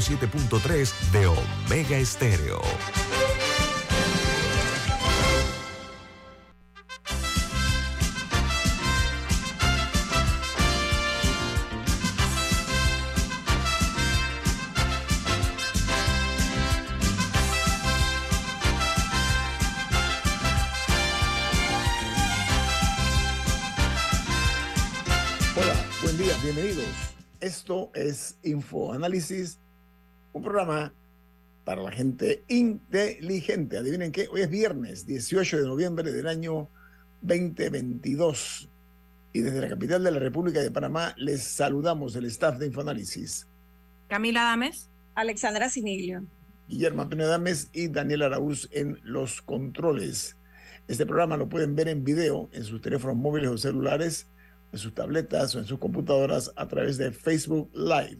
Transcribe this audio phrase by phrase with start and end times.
[0.00, 2.60] 107.3 de Omega Estéreo.
[27.40, 29.58] Esto es Infoanálisis,
[30.32, 30.92] un programa
[31.64, 33.78] para la gente inteligente.
[33.78, 36.68] Adivinen qué, hoy es viernes 18 de noviembre del año
[37.22, 38.68] 2022.
[39.32, 43.46] Y desde la capital de la República de Panamá les saludamos el staff de Infoanálisis.
[44.08, 44.88] Camila Dames.
[45.14, 46.24] Alexandra Siniglio.
[46.68, 50.36] Guillermo Antonio Dames y Daniel Araúz en los controles.
[50.88, 54.28] Este programa lo pueden ver en video en sus teléfonos móviles o celulares
[54.72, 58.18] en sus tabletas o en sus computadoras a través de Facebook Live.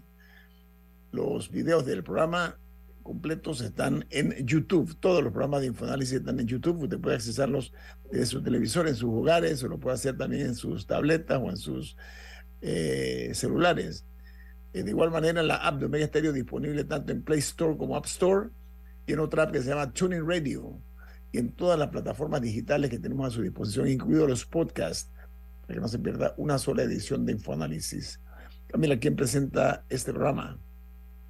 [1.12, 2.58] Los videos del programa
[3.02, 4.96] completos están en YouTube.
[5.00, 6.82] Todos los programas de Infoanálisis están en YouTube.
[6.82, 7.72] Usted puede accesarlos
[8.10, 11.50] desde su televisor, en sus hogares, o lo puede hacer también en sus tabletas o
[11.50, 11.96] en sus
[12.60, 14.04] eh, celulares.
[14.72, 17.96] Eh, de igual manera, la app de Omega Stereo disponible tanto en Play Store como
[17.96, 18.50] App Store
[19.06, 20.80] y en otra app que se llama Tuning Radio
[21.32, 25.10] y en todas las plataformas digitales que tenemos a su disposición, incluidos los podcasts
[25.66, 28.20] que no se pierda una sola edición de Infoanálisis.
[28.68, 30.58] Camila, ¿quién presenta este programa?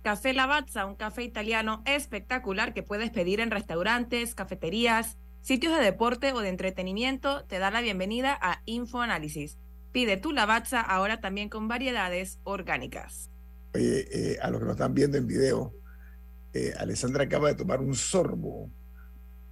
[0.02, 6.32] Café Lavazza, un café italiano espectacular que puedes pedir en restaurantes, cafeterías, sitios de deporte
[6.32, 9.58] o de entretenimiento, te da la bienvenida a Infoanálisis.
[9.92, 13.30] Pide tu Lavazza ahora también con variedades orgánicas.
[13.74, 15.74] Oye, eh, a los que nos están viendo en video,
[16.54, 18.70] eh, Alessandra acaba de tomar un sorbo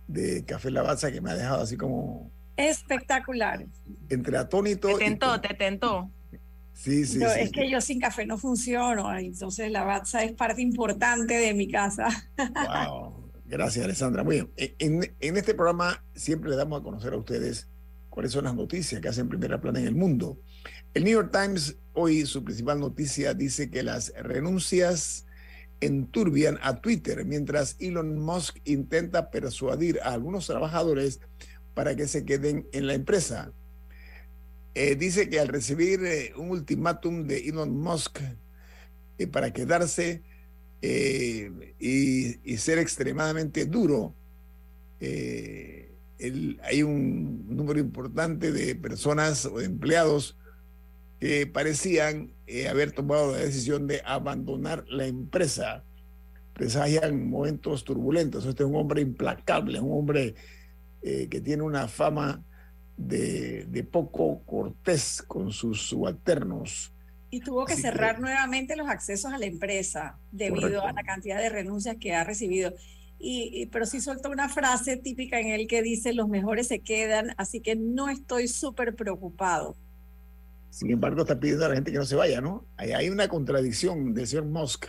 [0.06, 3.66] de café Lavazza que me ha dejado así como Espectacular.
[4.08, 4.88] Entre atónito.
[4.88, 6.10] Te tentó, te tentó.
[6.78, 7.24] Sí, sí, sí.
[7.40, 11.68] Es que yo sin café no funciono, entonces la Batza es parte importante de mi
[11.68, 12.08] casa.
[12.36, 13.30] Wow.
[13.46, 14.22] Gracias, Alessandra.
[14.22, 14.52] Muy bien.
[14.78, 17.68] En, en, este programa siempre le damos a conocer a ustedes
[18.10, 20.38] cuáles son las noticias que hacen primera plana en el mundo.
[20.94, 25.26] El New York Times, hoy su principal noticia dice que las renuncias
[25.80, 31.20] enturbian a Twitter mientras Elon Musk intenta persuadir a algunos trabajadores
[31.74, 33.52] para que se queden en la empresa.
[34.74, 38.20] Eh, dice que al recibir eh, un ultimátum de Elon Musk
[39.18, 40.22] eh, para quedarse
[40.80, 44.14] y, ser extremadamente duro,
[45.00, 50.38] hay un número importante de personas o de empleados
[51.18, 52.32] que parecían
[52.70, 55.82] haber tomado la decisión de abandonar la empresa.
[56.54, 58.46] Presagian momentos turbulentos.
[58.46, 60.36] Este es un hombre implacable, un hombre
[61.02, 62.44] que tiene una fama
[62.98, 66.92] de, poco cortés con sus subalternos.
[67.30, 71.48] Y tuvo que cerrar nuevamente los accesos a la empresa debido a la cantidad de
[71.48, 72.74] renuncias que ha recibido.
[73.18, 77.34] Y, pero sí soltó una frase típica en el que dice, los mejores se quedan,
[77.36, 79.76] así que no estoy súper preocupado.
[80.70, 82.66] Sin embargo, está pidiendo a la gente que no se vaya, ¿no?
[82.76, 84.86] Hay, hay una contradicción del señor Musk.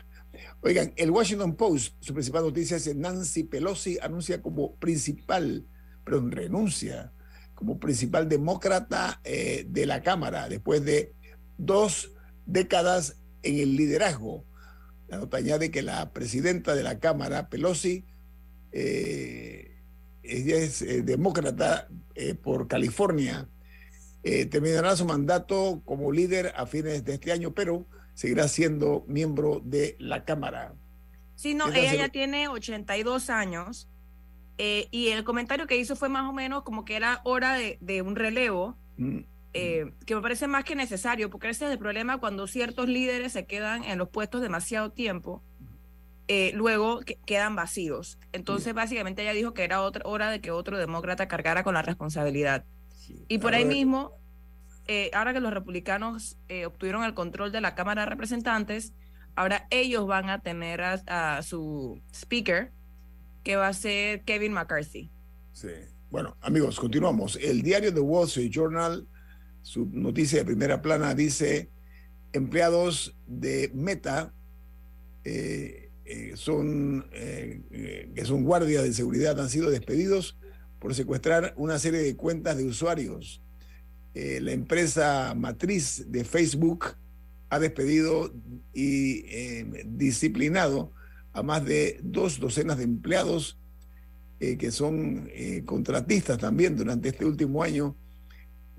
[0.61, 5.65] Oigan, el Washington Post, su principal noticia es Nancy Pelosi anuncia como principal
[6.09, 7.13] pero renuncia
[7.59, 11.11] como principal demócrata eh, de la Cámara después de
[11.57, 12.13] dos
[12.45, 14.45] décadas en el liderazgo.
[15.09, 18.05] La nota añade que la presidenta de la Cámara, Pelosi,
[18.71, 19.81] eh,
[20.23, 21.89] ella es eh, demócrata
[22.43, 23.49] por California,
[24.21, 29.95] terminará su mandato como líder a fines de este año, pero seguirá siendo miembro de
[29.99, 30.75] la Cámara.
[31.35, 33.87] Sí, no, ella ya tiene 82 años
[34.61, 38.01] eh, y el comentario que hizo fue más o menos como que era hora de,
[38.01, 39.19] un relevo, mm.
[39.53, 43.31] eh, que me parece más que necesario, porque ese es el problema cuando ciertos líderes
[43.31, 45.41] se quedan en los puestos demasiado tiempo,
[46.27, 48.19] eh, luego quedan vacíos.
[48.33, 51.81] Entonces, básicamente ella dijo que era otra hora de que otro demócrata cargara con la
[51.81, 52.65] responsabilidad.
[53.29, 54.11] Y por ahí mismo,
[55.13, 56.37] ahora que los republicanos
[56.67, 58.93] obtuvieron el control de la Cámara de Representantes,
[59.35, 62.73] ahora ellos van a tener a su speaker,
[63.43, 65.09] que va a ser Kevin McCarthy.
[65.53, 65.69] Sí.
[66.11, 67.37] Bueno, amigos, continuamos.
[67.39, 69.07] El diario The Wall Street Journal,
[69.61, 71.69] su noticia de primera plana dice,
[72.33, 74.33] empleados de Meta
[75.23, 80.37] eh, eh, son, eh, que son guardias de seguridad, han sido despedidos
[80.79, 83.43] por secuestrar una serie de cuentas de usuarios.
[84.15, 86.97] la empresa matriz de Facebook
[87.49, 88.33] ha despedido
[88.73, 89.23] y
[89.85, 90.91] disciplinado
[91.33, 93.59] a más de dos docenas de empleados
[94.41, 97.97] eh, que son eh, contratistas también durante este último año,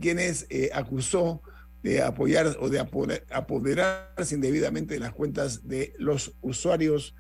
[0.00, 1.43] quienes eh, acusó
[1.82, 7.14] de apoyar o de apoderarse indebidamente de las cuentas de los usuarios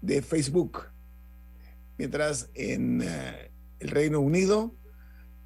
[0.00, 0.82] de Facebook.
[1.98, 4.76] Mientras en el Reino Unido,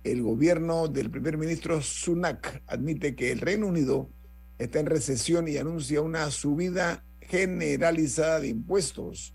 [0.05, 4.11] el gobierno del primer ministro Sunak admite que el Reino Unido
[4.58, 9.34] está en recesión y anuncia una subida generalizada de impuestos.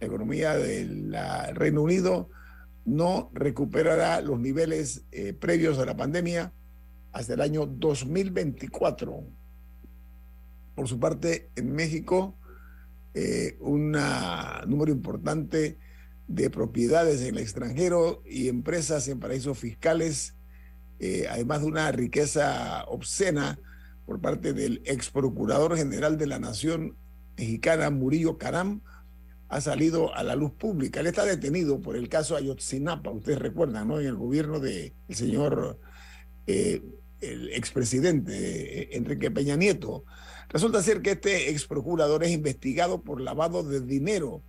[0.00, 1.16] La economía del
[1.54, 2.28] Reino Unido
[2.84, 6.52] no recuperará los niveles eh, previos a la pandemia
[7.12, 9.24] hasta el año 2024.
[10.74, 12.36] Por su parte, en México,
[13.14, 13.96] eh, un
[14.66, 15.78] número importante
[16.26, 20.34] de propiedades en el extranjero y empresas en paraísos fiscales,
[20.98, 23.58] eh, además de una riqueza obscena
[24.06, 26.96] por parte del ex procurador general de la Nación
[27.36, 28.82] mexicana, Murillo Caram,
[29.48, 31.00] ha salido a la luz pública.
[31.00, 34.00] Él está detenido por el caso Ayotzinapa, ustedes recuerdan, ¿no?
[34.00, 35.78] En el gobierno del señor,
[36.46, 36.82] eh,
[37.20, 40.04] el expresidente eh, Enrique Peña Nieto.
[40.48, 44.42] Resulta ser que este ex procurador es investigado por lavado de dinero,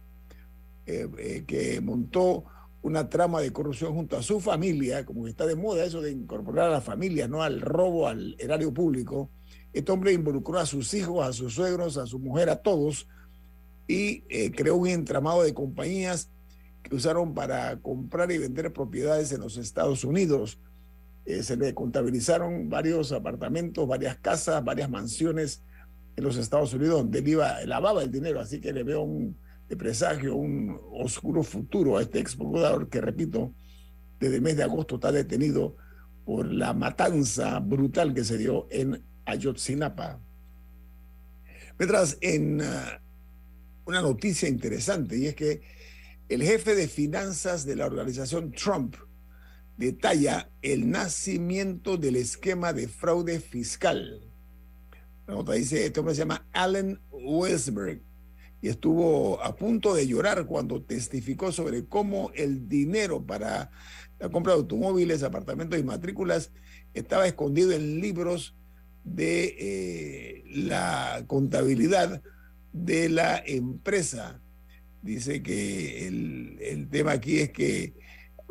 [0.85, 2.45] eh, que montó
[2.81, 6.67] una trama de corrupción junto a su familia, como está de moda eso de incorporar
[6.67, 9.31] a la familia, no al robo al erario público.
[9.75, 13.09] Este hombre involucró a sus hijos, a sus suegros, a su mujer, a todos,
[13.89, 16.31] y eh, creó un entramado de compañías
[16.81, 20.61] que usaron para comprar y vender propiedades en los Estados Unidos.
[21.25, 25.61] Eh, se le contabilizaron varios apartamentos, varias casas, varias mansiones
[26.15, 29.37] en los Estados Unidos donde él iba, lavaba el dinero, así que le veo un
[29.77, 33.53] presagio, un oscuro futuro a este ex procurador que, repito,
[34.21, 35.75] desde el mes de agosto está detenido
[36.23, 40.19] por la matanza brutal que se dio en Ayotzinapa.
[41.77, 43.01] Mientras en ah,
[43.85, 45.61] una noticia interesante y es que
[46.29, 48.95] el jefe de finanzas de la organización Trump
[49.77, 54.21] detalla el nacimiento del esquema de fraude fiscal.
[55.27, 58.01] La nota dice, este hombre se llama Allen Westberg
[58.61, 63.69] y estuvo a punto de llorar cuando testificó sobre cómo el dinero para
[64.19, 66.51] la compra de automóviles, apartamentos y matrículas
[66.93, 68.55] estaba escondido en libros
[69.05, 72.21] de eh, la contabilidad
[72.73, 74.41] de la empresa.
[75.01, 77.93] Dice que el, tema aquí es que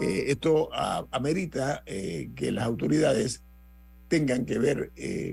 [0.01, 0.71] eh, esto
[1.13, 3.43] amerita eh, que las autoridades
[4.09, 4.93] tengan que ver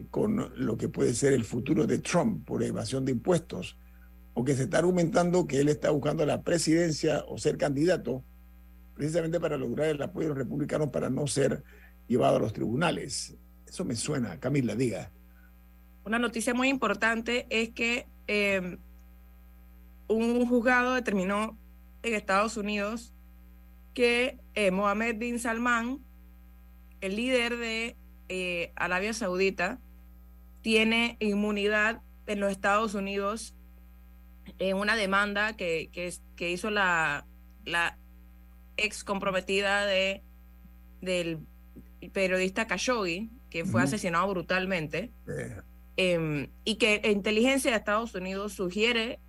[0.09, 3.77] con lo que puede ser el futuro de Trump por evasión de impuestos,
[4.33, 8.23] o que se está argumentando que él está buscando la presidencia o ser candidato
[8.95, 11.63] precisamente para lograr el apoyo de los republicanos para no ser
[12.07, 13.35] llevado a los tribunales.
[13.71, 15.09] Eso me suena, Camila, diga.
[16.03, 18.77] Una noticia muy importante es que Em,
[20.07, 21.57] un juzgado determinó
[22.01, 23.13] en Estados Unidos
[23.93, 25.99] que eh, Mohammed bin Salman,
[27.01, 27.97] el líder de
[28.29, 29.81] eh, Arabia Saudita,
[30.61, 33.53] tiene inmunidad en los Estados Unidos
[34.59, 37.25] en una demanda que, que, hizo la,
[37.65, 37.97] la
[38.77, 40.23] ex comprometida de,
[41.01, 41.39] del
[42.13, 45.11] periodista Khashoggi, que fue asesinado brutalmente.
[45.97, 49.19] Em, y que inteligencia de Estados Unidos sugiere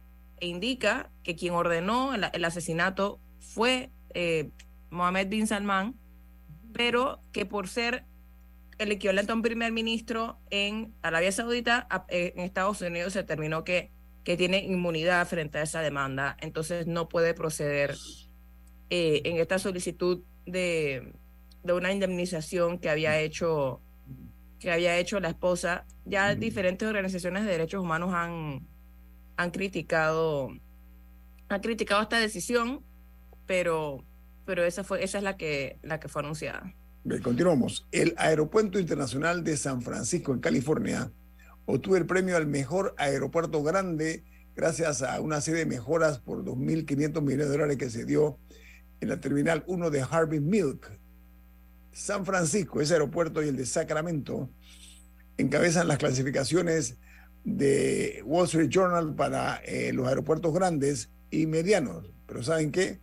[0.40, 4.48] e indica que quien ordenó el, asesinato fue eh,
[4.90, 5.96] Mohammed bin Salman,
[6.72, 8.04] pero que por ser
[8.78, 13.64] el equivalente a un primer ministro en Arabia Saudita, eh, en Estados Unidos se determinó
[13.64, 13.90] que,
[14.24, 17.96] que tiene inmunidad frente a esa demanda, entonces no puede proceder
[18.88, 21.12] eh, en esta solicitud de,
[21.64, 23.80] de una indemnización que había hecho
[24.62, 25.84] que había hecho la esposa.
[26.04, 28.66] Ya diferentes organizaciones de derechos humanos han,
[29.36, 30.50] han criticado
[31.48, 32.82] han criticado esta decisión,
[33.46, 34.04] pero,
[34.46, 36.72] pero esa fue esa es la que la que fue anunciada.
[37.22, 37.86] continuamos.
[37.92, 41.12] El Aeropuerto Internacional de San Francisco en California
[41.66, 47.20] obtuvo el premio al mejor aeropuerto grande gracias a una serie de mejoras por 2.500
[47.20, 48.38] millones de dólares que se dio
[49.00, 51.01] en la Terminal 1 de Harvey Milk
[51.92, 54.50] San Francisco, ese aeropuerto y el de Sacramento
[55.36, 56.96] encabezan las clasificaciones
[57.44, 62.12] de Wall Street Journal para eh, los aeropuertos grandes y medianos.
[62.26, 63.00] Pero ¿saben qué?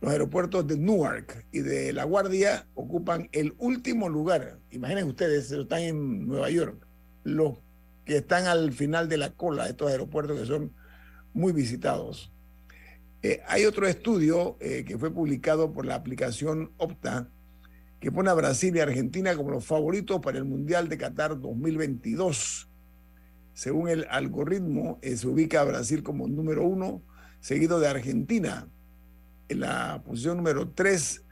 [0.00, 4.58] Los aeropuertos de Newark y de La Guardia ocupan el último lugar.
[4.70, 6.86] Imaginen ustedes, están en Nueva York.
[7.24, 7.58] Los
[8.06, 10.72] que están al final de la cola de estos aeropuertos que son
[11.34, 12.32] muy visitados.
[13.22, 17.28] Eh, hay otro estudio eh, que fue publicado por la aplicación Opta
[18.00, 22.68] que pone a Brasil y Argentina como los favoritos para el Mundial de Qatar 2022.
[23.52, 27.02] Según el algoritmo, eh, se ubica a Brasil como número uno,
[27.40, 28.66] seguido de Argentina
[29.50, 31.24] en la posición número tres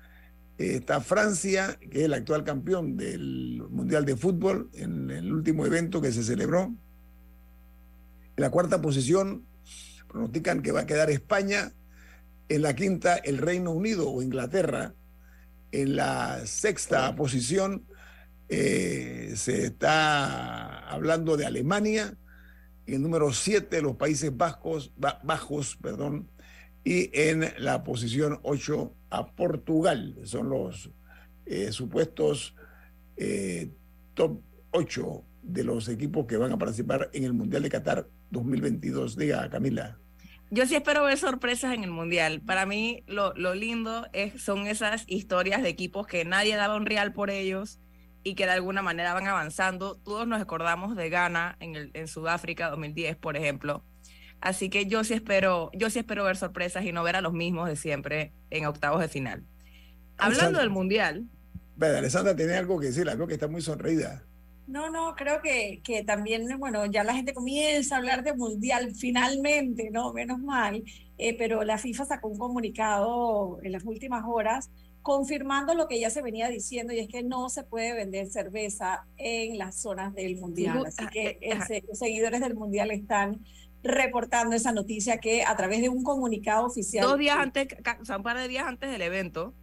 [0.59, 6.01] está Francia, que es el actual campeón del Mundial de Fútbol en el último evento
[6.01, 6.65] que se celebró.
[6.65, 6.77] En
[8.43, 9.45] la cuarta posición
[10.09, 11.73] pronostican que va a quedar España.
[12.49, 14.95] En la quinta, el Reino Unido o Inglaterra.
[15.71, 17.85] En la sexta posición
[18.49, 22.17] eh, se está hablando de Alemania.
[22.87, 26.31] En el número siete, los Países Bajos, Bajos perdón,
[26.85, 30.17] y en la posición 8 a Portugal.
[30.25, 30.91] Son los
[31.45, 32.55] eh, supuestos
[33.17, 33.71] eh,
[34.15, 39.17] top 8 de los equipos que van a participar en el Mundial de Qatar 2022.
[39.17, 39.99] Diga, Camila.
[40.51, 42.41] Yo sí espero ver sorpresas en el Mundial.
[42.41, 46.87] Para mí lo, lo lindo es, son esas historias de equipos que nadie daba un
[46.87, 47.81] real por ellos
[48.23, 49.97] y que de alguna manera van avanzando.
[49.97, 53.85] Todos nos acordamos de Ghana en, el, en Sudáfrica 2010, por ejemplo.
[54.41, 57.33] Así que yo sí espero, yo sí espero ver sorpresas y no ver a los
[57.33, 59.45] mismos de siempre en octavos de final.
[60.17, 61.27] Hablando del mundial.
[61.77, 64.25] Vale, Alessandra tiene algo que decir, algo que está muy sonreída.
[64.69, 68.95] No, no, creo que, que también, bueno, ya la gente comienza a hablar de mundial
[68.95, 70.13] finalmente, ¿no?
[70.13, 70.85] Menos mal,
[71.17, 74.71] eh, pero la FIFA sacó un comunicado en las últimas horas
[75.01, 79.07] confirmando lo que ya se venía diciendo y es que no se puede vender cerveza
[79.17, 80.85] en las zonas del mundial.
[80.87, 83.41] Así que ah, eh, los seguidores del mundial están
[83.83, 87.07] reportando esa noticia que a través de un comunicado oficial.
[87.07, 87.69] Dos días antes,
[88.01, 89.55] o sea, un par de días antes del evento,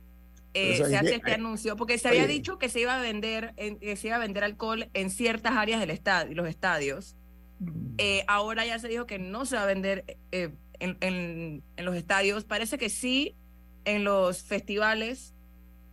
[0.55, 3.95] eh, se hace este anuncio, porque se había dicho que se iba a vender, que
[3.95, 7.15] se iba a vender alcohol en ciertas áreas del estadio, los estadios.
[7.59, 7.95] Mm.
[7.97, 11.85] Eh, ahora ya se dijo que no se va a vender eh, en, en, en,
[11.85, 12.45] los estadios.
[12.45, 13.35] Parece que sí
[13.83, 15.35] en los festivales,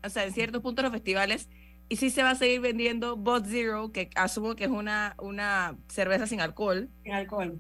[0.02, 1.49] o sea, en ciertos puntos de los festivales
[1.92, 5.76] y sí se va a seguir vendiendo Bot Zero, que asumo que es una, una
[5.88, 6.88] cerveza sin alcohol.
[7.02, 7.59] Sin alcohol.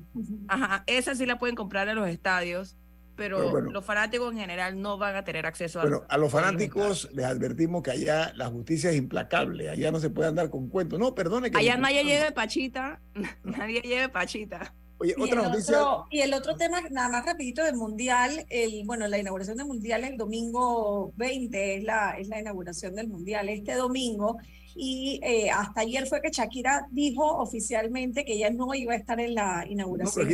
[0.48, 2.78] Ajá, esa sí la pueden comprar en los estadios,
[3.16, 7.08] pero, los fanáticos en general no van a tener acceso a Bueno, a los fanáticos
[7.12, 10.98] les advertimos que allá la justicia es implacable, allá no se puede andar con cuentos.
[10.98, 11.58] No, perdone que...
[11.58, 13.00] Allá nadie lleve pachita,
[13.44, 14.74] nadie lleve pachita.
[14.98, 15.78] Oye, y otra noticia.
[16.10, 20.04] y el otro tema, nada más rapidito del Mundial, el, bueno, la inauguración del Mundial
[20.04, 24.38] el domingo 20 es la, es la inauguración del Mundial este domingo.
[24.74, 29.20] Y eh, hasta ayer fue que Shakira dijo oficialmente que ella no iba a estar
[29.20, 30.28] en la inauguración.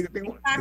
[0.45, 0.57] Ah.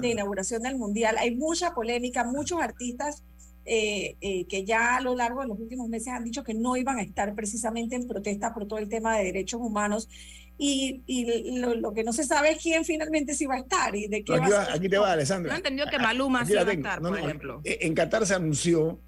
[0.00, 1.16] de, inauguración del Mundial.
[1.18, 3.22] Hay mucha polémica, muchos artistas
[3.64, 6.76] eh, eh, que ya a lo largo de los últimos meses han dicho que no
[6.76, 10.08] iban a estar precisamente en protesta por todo el tema de derechos humanos
[10.58, 14.08] y, y lo, que no se sabe es quién finalmente sí va a estar y
[14.08, 15.52] de qué aquí, va, aquí te va, Alessandra.
[15.52, 17.60] No entendió que Maluma sí va a estar, por ejemplo.
[17.64, 19.00] Eh, en Qatar se anunció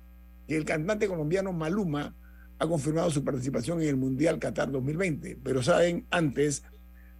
[0.49, 2.14] que el cantante colombiano Maluma
[2.58, 6.62] ha confirmado su participación en el Mundial Qatar 2020, pero saben, antes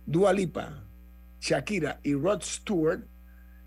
[0.06, 0.84] Dua Lipa,
[1.40, 3.04] Shakira y Rod Stewart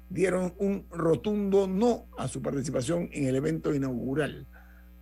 [0.09, 4.47] dieron un rotundo no a su participación en el evento inaugural.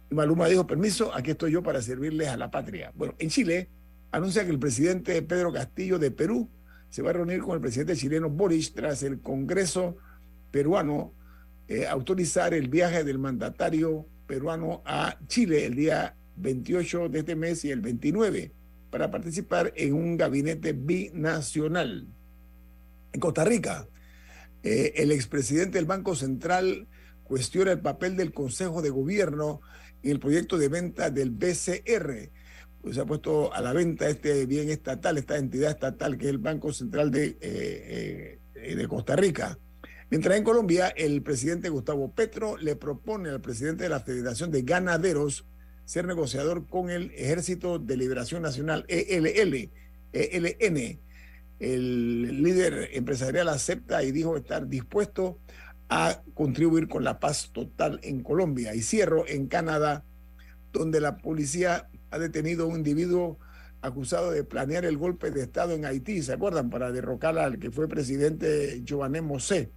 [0.09, 2.91] Maluma dijo, permiso, aquí estoy yo para servirles a la patria.
[2.95, 3.69] Bueno, en Chile
[4.11, 6.49] anuncia que el presidente Pedro Castillo de Perú
[6.89, 9.97] se va a reunir con el presidente chileno Boris tras el Congreso
[10.51, 11.13] peruano
[11.67, 17.63] eh, autorizar el viaje del mandatario peruano a Chile el día 28 de este mes
[17.65, 18.51] y el 29
[18.89, 22.07] para participar en un gabinete binacional.
[23.13, 23.87] En Costa Rica,
[24.63, 26.87] eh, el expresidente del Banco Central
[27.23, 29.61] cuestiona el papel del Consejo de Gobierno
[30.03, 32.29] en el proyecto de venta del BCR
[32.93, 36.37] se ha puesto a la venta este bien estatal, esta entidad estatal que es el
[36.37, 39.57] Banco Central de, eh, eh, de Costa Rica.
[40.09, 44.61] Mientras en Colombia, el presidente Gustavo Petro le propone al presidente de la Federación de
[44.61, 45.45] Ganaderos
[45.85, 49.69] ser negociador con el Ejército de Liberación Nacional, ELL,
[50.13, 50.99] ELN.
[51.59, 55.39] El líder empresarial acepta y dijo estar dispuesto
[55.87, 58.75] a contribuir con la paz total en Colombia.
[58.75, 60.03] Y cierro en Canadá,
[60.73, 63.37] donde la policía ha detenido a un individuo
[63.81, 66.69] acusado de planear el golpe de Estado en Haití, ¿se acuerdan?
[66.69, 69.69] Para derrocar al que fue presidente Joané Mosé.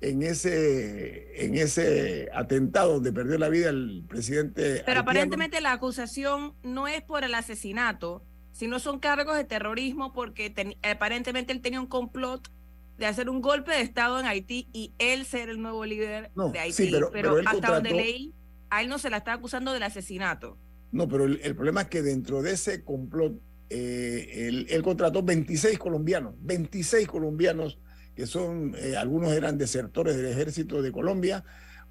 [0.00, 4.82] En ese, en ese atentado donde perdió la vida el presidente.
[4.86, 10.54] Pero aparentemente la acusación no es por el asesinato, sino son cargos de terrorismo porque
[10.82, 12.50] aparentemente él tenía un complot
[13.00, 16.58] de hacer un golpe de Estado en Haití y él ser el nuevo líder de
[16.58, 16.92] Haití.
[17.12, 18.34] pero, hasta donde leí,
[18.68, 20.58] a él no se la está acusando del asesinato.
[20.92, 23.40] No, pero el, problema es que dentro de ese complot,
[23.70, 27.78] eh, él, contrató 26 colombianos, 26 colombianos
[28.14, 31.44] que son, eh, algunos eran desertores del ejército de Colombia,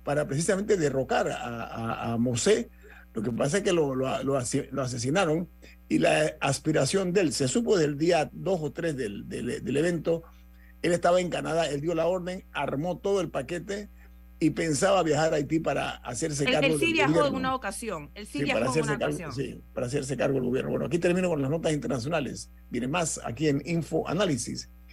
[0.04, 2.70] para precisamente derrocar a, a, Mosé.
[3.14, 5.50] Lo que pasa es que lo, lo, asesinaron
[5.88, 9.78] y la aspiración de él, se supo del día 2 o 3 del, del, del
[9.78, 10.24] evento,
[10.82, 13.90] él estaba en Canadá, él dio la orden, armó todo el paquete
[14.40, 18.10] y pensaba viajar a Haití para hacerse cargo él sí viajó en una ocasión.
[18.16, 19.34] Él sí, viajó en una ocasión.
[19.34, 20.72] Sí, para hacerse cargo del gobierno.
[20.72, 22.50] Bueno, aquí termino con las notas internacionales.
[22.70, 24.70] Viene más aquí en Info Análisis.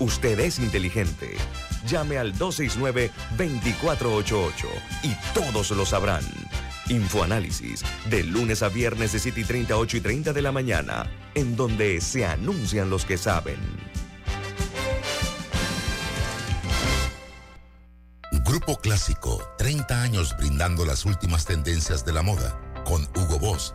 [0.00, 1.36] Usted es inteligente.
[1.86, 4.52] Llame al 269-2488
[5.02, 6.22] y todos lo sabrán.
[6.88, 11.10] Infoanálisis, de lunes a viernes de 7 y 30, 8 y 30 de la mañana,
[11.34, 13.58] en donde se anuncian los que saben.
[18.44, 23.74] Grupo Clásico, 30 años brindando las últimas tendencias de la moda con Hugo Boss,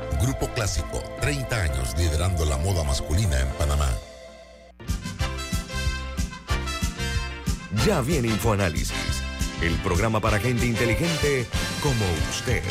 [0.19, 3.89] Grupo Clásico, 30 años liderando la moda masculina en Panamá.
[7.85, 9.23] Ya viene InfoAnálisis,
[9.61, 11.47] el programa para gente inteligente
[11.81, 12.61] como usted.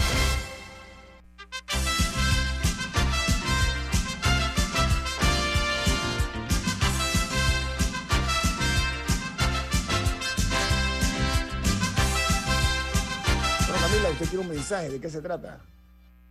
[13.81, 15.59] Camila, usted quiere un mensaje, ¿de qué se trata?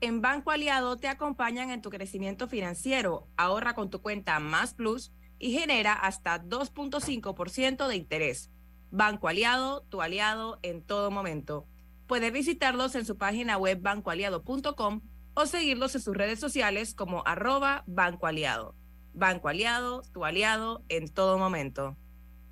[0.01, 3.27] En Banco Aliado te acompañan en tu crecimiento financiero.
[3.35, 8.49] Ahorra con tu cuenta Más Plus y genera hasta 2.5% de interés.
[8.91, 11.67] Banco Aliado, tu aliado en todo momento.
[12.07, 15.01] Puedes visitarlos en su página web bancoaliado.com
[15.33, 18.75] o seguirlos en sus redes sociales como arroba Banco Aliado.
[19.13, 21.97] Banco Aliado, tu aliado en todo momento.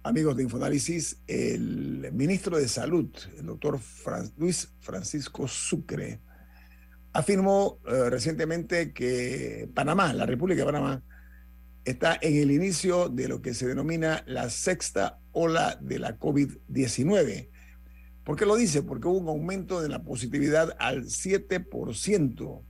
[0.03, 3.79] Amigos de Infoanálisis, el ministro de Salud, el doctor
[4.37, 6.21] Luis Francisco Sucre,
[7.17, 11.03] afirmó eh, recientemente que Panamá, la República de Panamá,
[11.83, 17.49] está en el inicio de lo que se denomina la sexta ola de la COVID-19.
[18.23, 18.83] ¿Por qué lo dice?
[18.83, 22.63] Porque hubo un aumento de la positividad al 7%,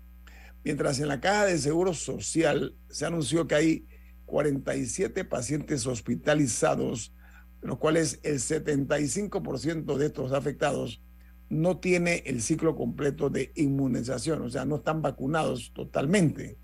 [0.64, 3.88] mientras en la caja de seguro social se anunció que hay
[4.28, 7.14] 47 pacientes hospitalizados,
[7.62, 11.02] los cuales el 75% de estos afectados
[11.50, 16.58] no tiene el ciclo completo de inmunización, o sea, no están vacunados totalmente.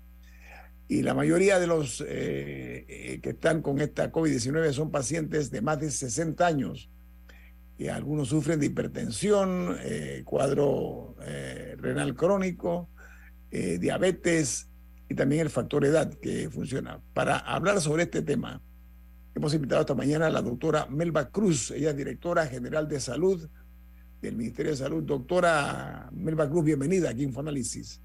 [0.88, 5.62] Y la mayoría de los eh, eh, que están con esta COVID-19 son pacientes de
[5.62, 6.90] más de 60 años.
[7.78, 11.16] Y algunos sufren de hipertensión, eh, cuadro
[11.78, 12.90] renal crónico,
[13.50, 14.68] diabetes
[15.08, 17.00] y también el factor edad que funciona.
[17.14, 18.62] Para hablar sobre este tema,
[19.34, 23.48] hemos invitado esta mañana a la doctora Melba Cruz, ella es directora general de salud
[24.24, 25.02] del Ministerio de Salud.
[25.02, 28.00] Doctora Melba Cruz, bienvenida aquí en Infoanálisis.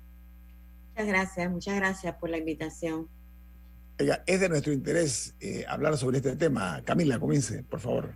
[0.90, 3.08] Muchas gracias, muchas gracias por la invitación.
[3.98, 6.82] es de nuestro interés eh, hablar sobre este tema.
[6.84, 8.16] Camila, comience, por favor.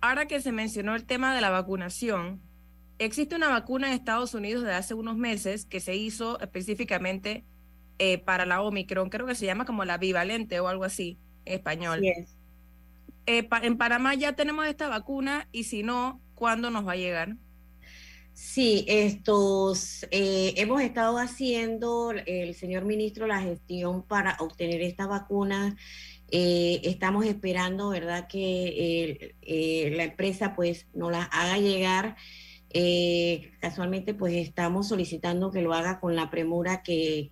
[0.00, 2.42] Ahora que se mencionó el tema de la vacunación,
[2.98, 7.44] existe una vacuna en Estados Unidos de hace unos meses que se hizo específicamente
[7.98, 11.54] eh, para la Omicron, creo que se llama como la bivalente o algo así en
[11.54, 12.02] español.
[13.26, 17.36] Eh, en Panamá ya tenemos esta vacuna y si no, ¿cuándo nos va a llegar?
[18.34, 25.76] Sí, estos eh, hemos estado haciendo el señor ministro la gestión para obtener esta vacuna
[26.30, 32.16] Eh, estamos esperando, ¿verdad?, que eh, la empresa pues nos la haga llegar.
[33.60, 37.30] casualmente pues estamos solicitando que lo haga con la premura que,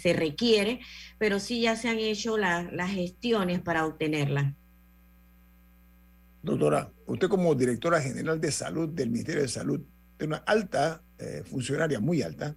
[0.00, 0.80] se requiere,
[1.18, 4.54] pero sí ya se han hecho las gestiones para obtenerla.
[6.42, 9.80] Doctora, usted como directora general de salud del Ministerio de Salud,
[10.18, 11.02] de una alta
[11.44, 12.56] funcionaria, muy alta,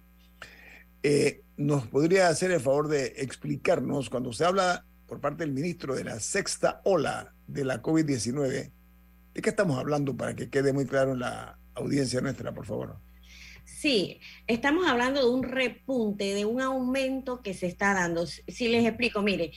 [1.02, 5.94] eh, ¿nos podría hacer el favor de explicarnos cuando se habla por parte del ministro
[5.94, 8.70] de la sexta ola de la COVID-19?
[9.34, 12.98] ¿De qué estamos hablando para que quede muy claro en la audiencia nuestra, por favor?
[13.64, 18.26] Sí, estamos hablando de un repunte, de un aumento que se está dando.
[18.26, 19.52] Si les explico, mire,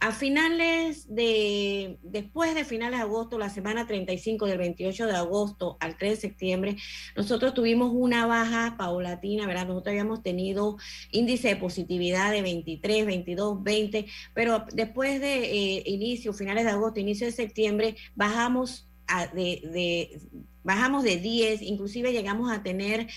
[0.00, 5.76] a finales de, después de finales de agosto, la semana 35 del 28 de agosto
[5.80, 6.76] al 3 de septiembre,
[7.16, 9.66] nosotros tuvimos una baja paulatina, ¿verdad?
[9.66, 10.76] Nosotros habíamos tenido
[11.10, 17.00] índice de positividad de 23, 22, 20, pero después de eh, inicio, finales de agosto,
[17.00, 18.88] inicio de septiembre, bajamos
[19.34, 20.20] de, de,
[20.62, 23.08] bajamos de 10, inclusive llegamos a tener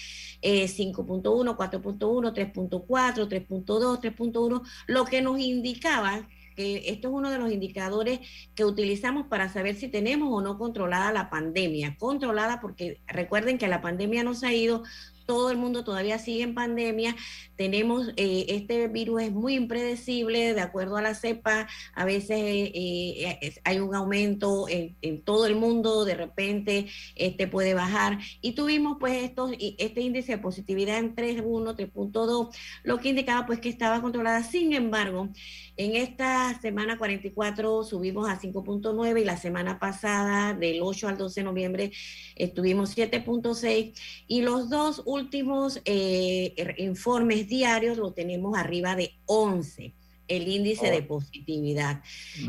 [0.41, 6.28] 5.1, 4.1, 3.4, 3.2, 3.1, lo que nos indicaba
[6.62, 8.19] esto es uno de los indicadores
[8.56, 11.95] que utilizamos para saber si tenemos o no controlada la pandemia.
[11.97, 14.84] Controlada porque recuerden que la pandemia nos ha ido,
[15.32, 17.15] todo el mundo todavía sigue en pandemia,
[17.56, 22.72] tenemos, eh, este virus es muy impredecible, de acuerdo a la cepa, a veces eh,
[22.74, 28.98] eh, hay un aumento en, todo el mundo, de repente este puede bajar, y tuvimos
[29.00, 34.02] pues estos, este índice de positividad en 3.1, 3.2, lo que indicaba pues que estaba
[34.02, 35.30] controlada, sin embargo,
[35.78, 41.39] en esta semana 44 subimos a 5.9 y la semana pasada, del 8 al 12
[41.39, 41.91] de noviembre,
[42.36, 43.94] estuvimos 7.6
[44.28, 45.20] y los dos últimos
[46.77, 49.93] informes diarios lo tenemos arriba de 11
[50.27, 51.07] el índice de oh.
[51.07, 52.01] positividad.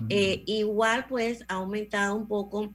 [0.08, 2.72] Eh, igual pues ha aumentado un poco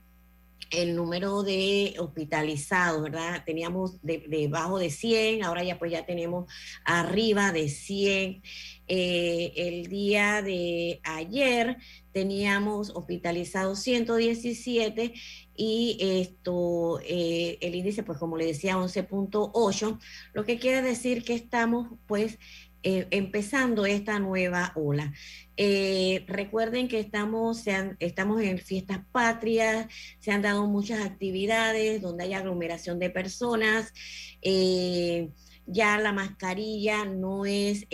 [0.70, 3.42] el número de hospitalizados, ¿verdad?
[3.44, 6.50] Teníamos debajo de, 100, ahora ya pues ya tenemos
[6.84, 8.42] arriba de 100.
[8.90, 11.76] Eh, el día de ayer
[12.18, 15.14] teníamos hospitalizados 117
[15.54, 20.00] y esto, eh, el índice, pues como le decía, 11.8,
[20.32, 22.40] lo que quiere decir que estamos pues
[22.82, 25.14] eh, empezando esta nueva ola.
[25.56, 27.62] Eh, recuerden que estamos,
[28.00, 29.86] estamos en fiestas patrias,
[30.18, 33.92] se han dado muchas actividades donde hay aglomeración de personas.
[35.66, 37.86] Ya la mascarilla no es,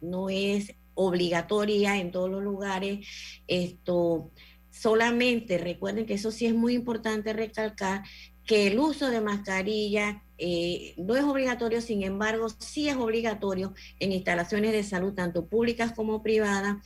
[0.00, 3.06] no es obligatoria en todos los lugares.
[3.46, 4.32] Esto
[4.70, 8.02] solamente recuerden que eso sí es muy importante recalcar
[8.44, 14.12] que el uso de mascarilla eh, no es obligatorio, sin embargo, sí es obligatorio en
[14.12, 16.76] instalaciones de salud, tanto públicas como privadas,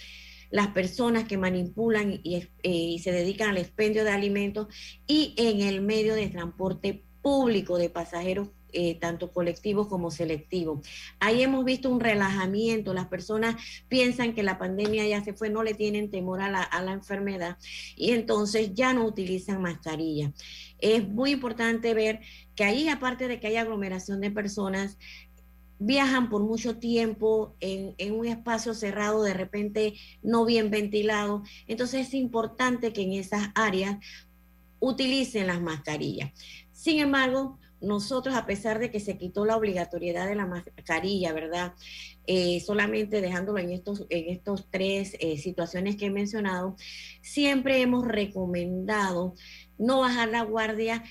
[0.51, 4.68] las personas que manipulan y, eh, se dedican al expendio de alimentos
[5.07, 10.87] y en el medio de transporte público de pasajeros eh, tanto colectivos como selectivos.
[11.18, 13.56] Ahí hemos visto un relajamiento, las personas
[13.88, 17.56] piensan que la pandemia ya se fue, no le tienen temor a la, enfermedad
[17.96, 20.33] y entonces ya no utilizan mascarilla.
[20.78, 22.20] Es muy importante ver
[22.54, 24.98] que ahí, aparte de que hay aglomeración de personas,
[25.78, 31.42] viajan por mucho tiempo en, un espacio cerrado, de repente no bien ventilado.
[31.66, 33.96] Entonces es importante que en esas áreas
[34.80, 36.33] utilicen las mascarillas.
[36.72, 41.75] Sin embargo, nosotros, a pesar de que se quitó la obligatoriedad de la mascarilla, ¿verdad?
[42.27, 46.77] Eh, solamente dejándolo en estos, en estos tres eh, situaciones que he mencionado,
[47.23, 49.35] siempre hemos recomendado
[49.79, 51.03] no bajar la guardia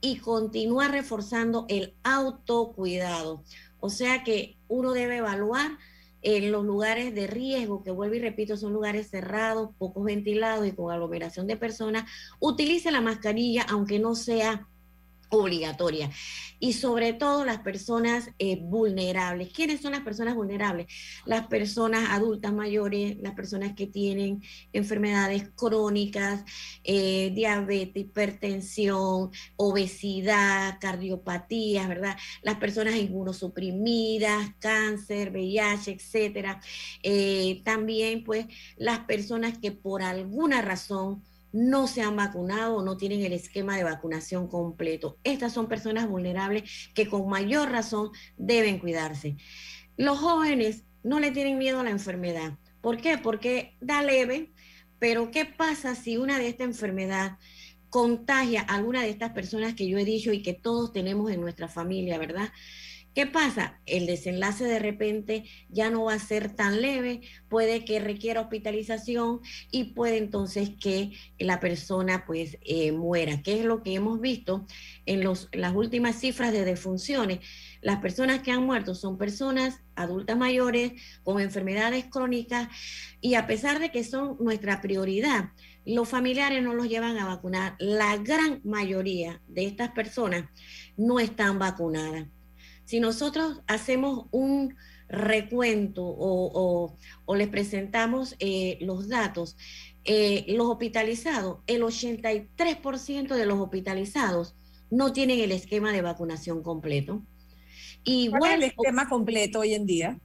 [0.00, 3.42] y continuar reforzando el autocuidado.
[3.80, 5.78] O sea que uno debe evaluar
[6.22, 10.72] en los lugares de riesgo, que vuelvo y repito, son lugares cerrados, poco ventilados y
[10.72, 12.04] con aglomeración de personas,
[12.40, 14.68] utilice la mascarilla, aunque no sea
[15.30, 16.10] obligatoria.
[16.58, 19.50] Y sobre todo las personas eh, vulnerables.
[19.52, 20.86] ¿Quiénes son las personas vulnerables?
[21.24, 26.44] Las personas adultas mayores, las personas que tienen enfermedades crónicas,
[26.84, 32.16] eh, diabetes, hipertensión, obesidad, cardiopatías, ¿verdad?
[32.42, 36.60] Las personas inmunosuprimidas, cáncer, VIH, etcétera.
[37.02, 42.96] Eh, también, pues, las personas que por alguna razón no se han vacunado o no
[42.96, 45.18] tienen el esquema de vacunación completo.
[45.24, 49.36] Estas son personas vulnerables que con mayor razón deben cuidarse.
[49.96, 52.58] Los jóvenes no le tienen miedo a la enfermedad.
[52.80, 53.18] ¿Por qué?
[53.18, 54.52] Porque da leve,
[54.98, 57.38] pero ¿qué pasa si una de esta enfermedad
[57.90, 61.40] contagia a alguna de estas personas que yo he dicho y que todos tenemos en
[61.40, 62.50] nuestra familia, ¿verdad?
[63.12, 63.80] ¿Qué pasa?
[63.86, 69.40] El desenlace de repente ya no va a ser tan leve, puede que requiera hospitalización
[69.72, 74.64] y puede entonces que la persona pues eh, muera, que es lo que hemos visto
[75.06, 77.40] en las últimas cifras de defunciones.
[77.80, 80.92] Las personas que han muerto son personas adultas mayores
[81.24, 82.68] con enfermedades crónicas
[83.20, 85.50] y a pesar de que son nuestra prioridad,
[85.84, 87.74] los familiares no los llevan a vacunar.
[87.80, 90.44] La gran mayoría de estas personas
[90.96, 92.28] no están vacunadas.
[92.90, 94.74] Si nosotros hacemos un
[95.08, 96.96] recuento o,
[97.36, 99.56] les presentamos eh, los datos,
[100.04, 104.56] eh, los hospitalizados, el 83% de los hospitalizados
[104.90, 107.22] no tienen el esquema de vacunación completo.
[108.02, 110.18] Y ¿Cuál es el esquema completo hoy en día?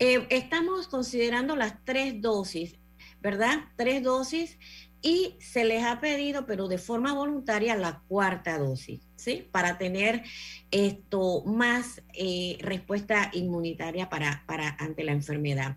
[0.00, 2.74] Eh, estamos considerando las tres dosis,
[3.20, 3.66] ¿verdad?
[3.76, 4.58] Tres dosis
[5.00, 9.48] y se les ha pedido, pero de forma voluntaria, la cuarta dosis, ¿sí?
[9.50, 10.22] Para tener
[10.70, 15.76] esto más eh, respuesta inmunitaria para, para ante la enfermedad.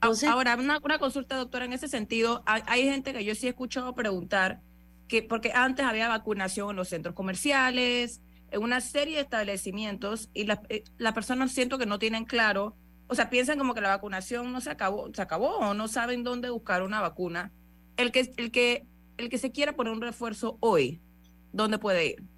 [0.00, 3.94] Ahora, una, una, consulta, doctora, en ese sentido, hay, gente que yo sí he escuchado
[3.94, 4.60] preguntar
[5.08, 8.20] que, porque antes había vacunación en los centros comerciales,
[8.50, 12.76] en una serie de establecimientos, y las eh, la personas siento que no tienen claro,
[13.08, 16.22] o sea, piensan como que la vacunación no se acabó, se acabó, o no saben
[16.22, 17.52] dónde buscar una vacuna
[17.96, 21.00] el que, el que, el que se quiera poner un refuerzo hoy,
[21.52, 22.35] ¿dónde puede ir?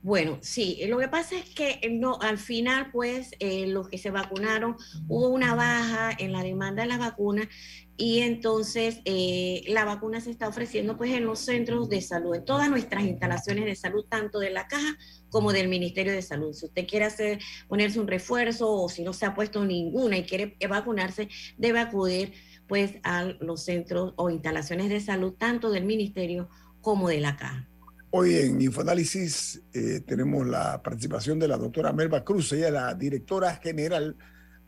[0.00, 3.98] Bueno, sí, lo que pasa es que eh, no, al final, pues, eh, los que
[3.98, 4.76] se vacunaron,
[5.08, 7.48] hubo una baja en la demanda de las vacunas
[7.96, 12.44] y entonces eh, la vacuna se está ofreciendo pues en los centros de salud, en
[12.44, 14.96] todas nuestras instalaciones de salud, tanto de la caja
[15.30, 16.52] como del Ministerio de Salud.
[16.52, 20.22] Si usted quiere hacer, ponerse un refuerzo o si no se ha puesto ninguna y
[20.22, 22.34] quiere vacunarse, debe acudir
[22.68, 26.48] pues a los centros o instalaciones de salud, tanto del ministerio
[26.80, 27.68] como de la caja.
[28.10, 32.94] Hoy en Infoanálisis eh, tenemos la participación de la doctora Melba Cruz, ella es la
[32.94, 34.16] directora general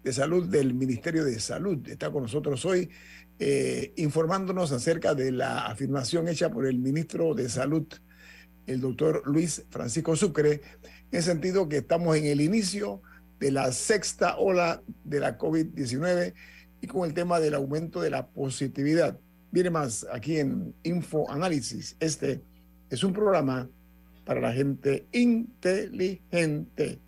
[0.04, 1.88] de salud del Ministerio de Salud.
[1.88, 2.90] Está con nosotros hoy
[3.38, 7.86] eh, informándonos acerca de la afirmación hecha por el ministro de Salud,
[8.66, 10.60] el doctor Luis Francisco Sucre,
[11.10, 13.00] en el sentido que estamos en el inicio
[13.38, 16.34] de la sexta ola de la COVID-19
[16.82, 19.18] y con el tema del aumento de la positividad.
[19.50, 21.96] Viene más aquí en Info Análisis.
[22.00, 22.42] Este
[22.90, 23.68] es un programa
[24.24, 26.98] para la gente inteligente.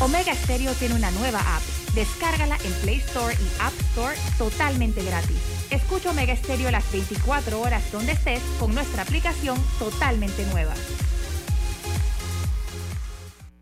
[0.00, 1.62] Omega Stereo tiene una nueva app.
[1.94, 5.36] Descárgala en Play Store y App Store totalmente gratis.
[5.70, 10.74] Escucha Omega Stereo las 24 horas donde estés con nuestra aplicación totalmente nueva.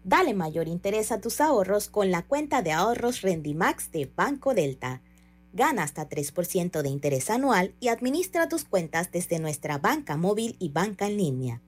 [0.04, 5.02] Dale mayor interés a tus ahorros con la cuenta de ahorros Rendimax de Banco Delta.
[5.52, 10.68] Gana hasta 3% de interés anual y administra tus cuentas desde nuestra banca móvil y
[10.68, 11.62] banca en línea.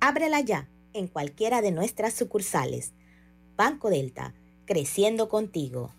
[0.00, 2.92] Ábrela ya en cualquiera de nuestras sucursales.
[3.56, 5.94] Banco Delta, creciendo contigo.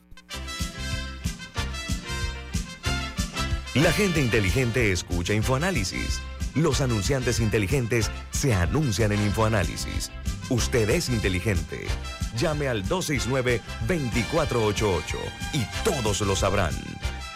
[3.75, 6.19] La gente inteligente escucha InfoAnálisis.
[6.55, 10.11] Los anunciantes inteligentes se anuncian en InfoAnálisis.
[10.49, 11.87] Usted es inteligente.
[12.35, 15.15] Llame al 269-2488
[15.53, 16.73] y todos lo sabrán.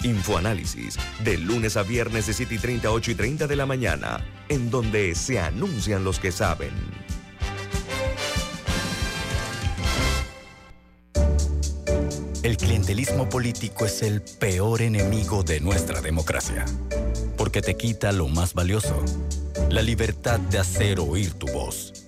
[0.05, 4.23] Infoanálisis, de lunes a viernes de 7 y 30, 8 y 30 de la mañana,
[4.49, 6.69] en donde se anuncian los que saben.
[12.43, 16.65] El clientelismo político es el peor enemigo de nuestra democracia,
[17.35, 19.03] porque te quita lo más valioso,
[19.71, 22.05] la libertad de hacer oír tu voz.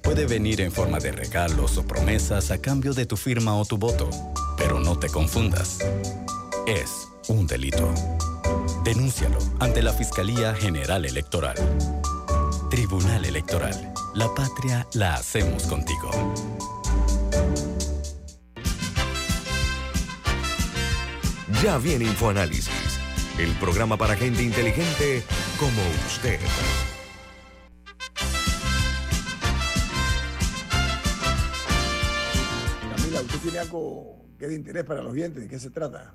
[0.00, 3.78] Puede venir en forma de regalos o promesas a cambio de tu firma o tu
[3.78, 4.08] voto,
[4.56, 5.78] pero no te confundas.
[6.68, 7.92] Es un delito.
[8.84, 11.56] Denúncialo ante la Fiscalía General Electoral.
[12.70, 13.92] Tribunal Electoral.
[14.14, 16.10] La patria la hacemos contigo.
[21.62, 22.98] Ya viene InfoAnálisis,
[23.38, 25.22] el programa para gente inteligente
[25.58, 26.40] como usted.
[33.42, 35.42] tiene algo que de interés para los oyentes.
[35.42, 36.14] ¿De qué se trata?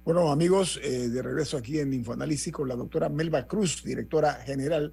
[0.04, 4.92] Bueno, amigos, eh, de regreso aquí en Infoanálisis con la doctora Melba Cruz, directora general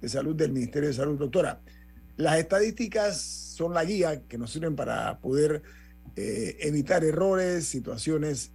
[0.00, 1.18] de Salud del Ministerio de Salud.
[1.18, 1.60] Doctora,
[2.16, 5.62] las estadísticas son la guía que nos sirven para poder
[6.16, 8.50] eh, evitar errores, situaciones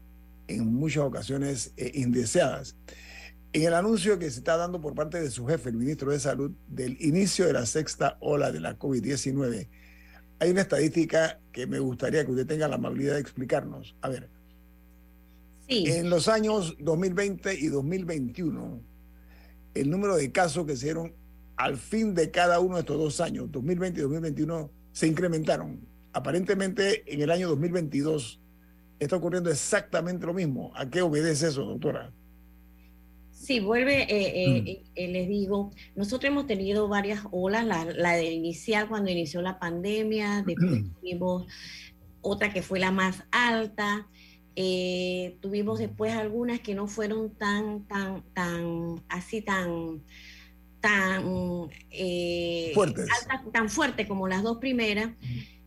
[0.47, 2.75] en muchas ocasiones eh, indeseadas.
[3.53, 6.19] En el anuncio que se está dando por parte de su jefe, el ministro de
[6.19, 9.67] Salud, del inicio de la sexta ola de la COVID-19,
[10.41, 13.95] hay una estadística que me gustaría que usted tenga la amabilidad de explicarnos.
[14.01, 14.27] A ver,
[15.67, 18.81] en los años 2020 y 2021,
[19.75, 21.13] el número de casos que se dieron
[21.57, 25.87] al fin de cada uno de estos dos años, 2020 y 2021, se incrementaron.
[26.11, 28.41] Aparentemente en el año 2022
[28.97, 30.71] está ocurriendo exactamente lo mismo.
[30.75, 32.11] ¿A qué obedece eso, doctora?
[33.41, 34.91] Sí, vuelve, eh, eh, mm.
[34.93, 39.57] eh, les digo, nosotros hemos tenido varias olas, la, la de inicial cuando inició la
[39.57, 41.47] pandemia, después tuvimos
[42.21, 44.07] otra que fue la más alta,
[44.55, 50.03] eh, tuvimos después algunas que no fueron tan, tan, tan, así tan,
[50.79, 53.07] tan eh, fuertes.
[53.51, 55.13] tan fuertes como las dos primeras.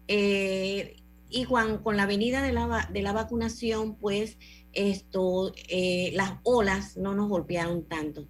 [0.06, 4.38] Y con la venida de la, de la vacunación, pues
[4.74, 5.52] esto,
[6.12, 8.26] las olas no nos golpearon tanto.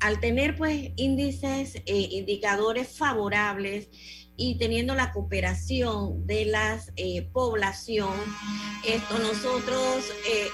[0.00, 3.88] al tener pues índices, indicadores favorables,
[4.40, 8.14] y teniendo la cooperación de la eh, población,
[8.86, 10.04] esto nosotros...
[10.30, 10.46] Eh,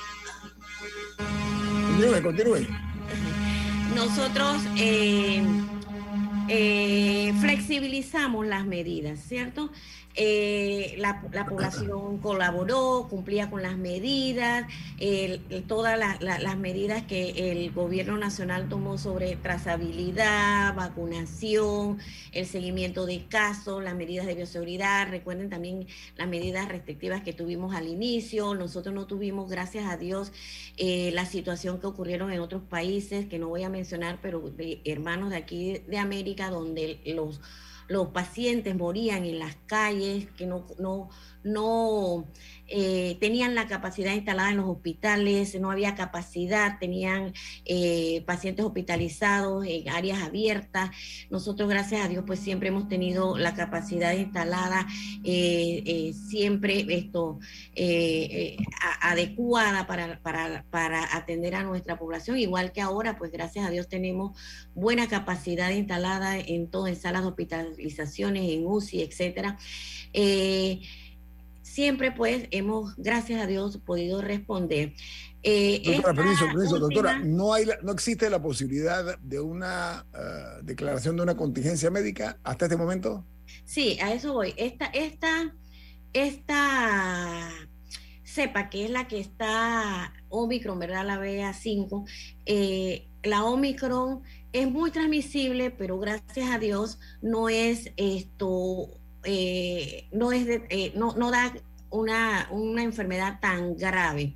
[1.98, 2.66] continúe, continúe.
[3.94, 5.44] Nosotros eh,
[6.48, 9.70] eh, flexibilizamos las medidas, ¿cierto?
[10.16, 14.66] Eh, la, población colaboró, cumplía con las medidas,
[15.66, 21.98] todas las medidas que el gobierno nacional tomó sobre trazabilidad, vacunación,
[22.32, 25.08] el seguimiento de casos, las medidas de bioseguridad.
[25.08, 28.54] Recuerden también las medidas restrictivas que tuvimos al inicio.
[28.54, 30.32] Nosotros no tuvimos, gracias a Dios,
[30.76, 34.52] eh, la situación que ocurrieron en otros países, que no voy a mencionar, pero
[34.84, 37.40] hermanos de aquí de América, donde los
[37.88, 41.10] los pacientes morían en las calles, que no, no,
[41.42, 42.26] no
[42.66, 47.34] eh, tenían la capacidad instalada en los hospitales, no había capacidad, tenían
[47.66, 50.90] eh, pacientes hospitalizados en áreas abiertas.
[51.30, 54.86] Nosotros, gracias a Dios, pues siempre hemos tenido la capacidad instalada,
[55.24, 57.38] eh, siempre esto
[59.00, 63.88] adecuada para, para, para atender a nuestra población, igual que ahora, pues gracias a Dios
[63.88, 64.38] tenemos
[64.74, 67.28] buena capacidad instalada en todo, en salas de
[67.74, 69.58] hospitalizaciones, en UCI, etcétera
[71.74, 74.92] siempre pues hemos, gracias a Dios, podido responder.
[75.42, 81.16] Eh, doctora, permiso, permiso, doctora, ¿no, hay, ¿no existe la posibilidad de una ah, declaración
[81.16, 83.24] de una contingencia médica hasta este momento?
[83.64, 84.54] Sí, a eso voy.
[84.56, 85.52] Esta, esta,
[86.12, 87.50] esta
[88.22, 91.04] cepa, que es la que está Omicron, ¿verdad?
[91.04, 92.08] La BA5,
[92.46, 94.22] eh, la Omicron
[94.54, 98.88] es muy transmisible, pero gracias a Dios no es esto
[99.24, 101.52] eh, no, es eh, no, no, da
[101.90, 104.34] una, una enfermedad tan grave.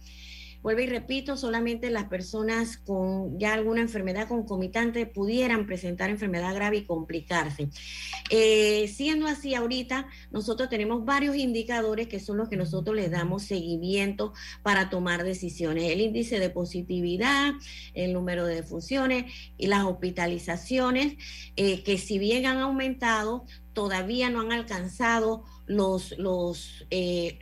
[0.68, 6.76] Vuelvo y repito, solamente las personas con ya alguna enfermedad concomitante pudieran presentar enfermedad grave
[6.76, 7.70] y complicarse.
[8.28, 13.44] Eh, siendo así, ahorita nosotros tenemos varios indicadores que son los que nosotros les damos
[13.44, 15.90] seguimiento para tomar decisiones.
[15.90, 17.54] El índice de positividad,
[17.94, 21.16] el número de defunciones y las hospitalizaciones,
[21.56, 27.38] que si bien han aumentado, todavía no han alcanzado los, los, eh,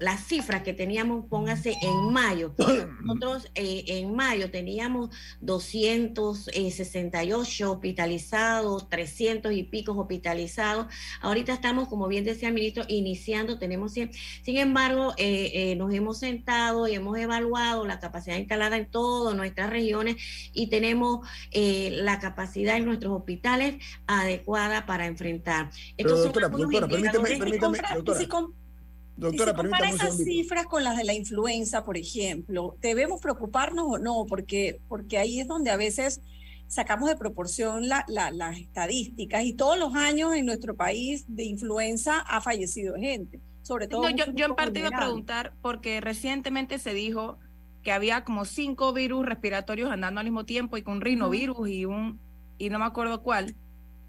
[0.00, 2.54] las cifras que teníamos, póngase en mayo.
[3.02, 5.08] Nosotros eh, en mayo teníamos
[5.40, 10.88] 268 hospitalizados, 300 y pico hospitalizados.
[11.22, 14.10] Ahorita estamos, como bien decía el ministro, iniciando, tenemos 100.
[14.42, 19.70] Sin embargo, eh, nos hemos sentado y hemos evaluado la capacidad instalada en todas nuestras
[19.70, 20.16] regiones
[20.52, 25.70] y tenemos la capacidad en nuestros hospitales adecuada para enfrentar.
[25.96, 28.02] doctora, doctora, permíteme, permítame
[29.16, 34.24] Doctora, si esas cifras con las de la influenza, por ejemplo, ¿debemos preocuparnos o no?
[34.26, 36.22] Porque, porque ahí es donde a veces
[36.68, 42.20] sacamos de proporción la, las estadísticas y todos los años en nuestro país de influenza
[42.20, 44.08] ha fallecido gente, sobre todo.
[44.08, 47.38] yo, yo en parte iba a preguntar porque recientemente se dijo
[47.82, 51.84] que había como cinco virus respiratorios andando al mismo tiempo y con un rinovirus y
[51.84, 52.20] un
[52.56, 53.54] y no me acuerdo cuál.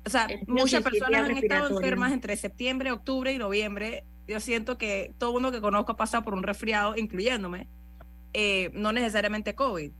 [0.06, 4.04] O sea, muchas personas han estado enfermas entre septiembre, octubre y noviembre.
[4.28, 7.68] Yo siento que todo mundo que conozco ha pasado por un resfriado, incluyéndome,
[8.34, 9.92] eh, no necesariamente COVID.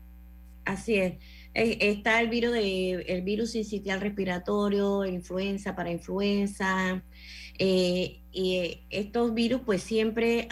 [0.66, 1.18] Así es.
[1.54, 7.04] está el virus de el virus incitial respiratorio, influenza para influenza,
[7.64, 10.48] eh, y estos virus pues siempre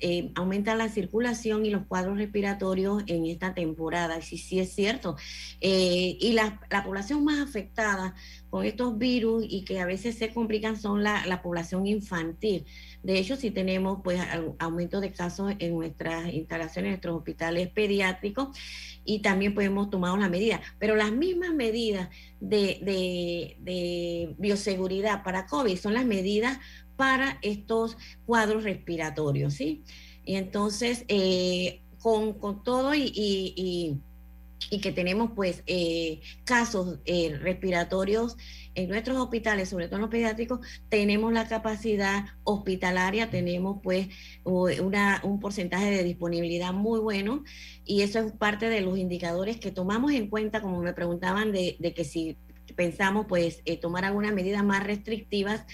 [0.00, 5.16] eh, aumentan la circulación y los cuadros respiratorios en esta temporada, sí, sí es cierto.
[5.60, 8.16] Eh, y la, población más afectada
[8.54, 12.64] con estos virus y que a veces se complican son la, la población infantil.
[13.02, 14.20] De hecho, sí tenemos pues
[14.60, 18.56] aumento de casos en nuestras instalaciones, en nuestros hospitales pediátricos
[19.04, 20.60] y también pues hemos tomado las medidas.
[20.78, 22.78] Pero las mismas medidas de,
[23.58, 26.60] de bioseguridad para COVID son las medidas
[26.94, 29.82] para estos cuadros respiratorios, ¿sí?
[30.24, 33.98] Y entonces, eh, con, todo y,
[34.80, 38.36] que tenemos pues eh, casos eh, respiratorios
[38.74, 44.08] en nuestros hospitales, sobre todo en los pediátricos, tenemos la capacidad hospitalaria, tenemos pues
[44.44, 47.44] un porcentaje de disponibilidad muy bueno
[47.84, 51.76] y eso es parte de los indicadores que tomamos en cuenta, como me preguntaban, de,
[51.94, 52.36] que si
[52.74, 55.64] pensamos pues tomar algunas medidas más restrictivas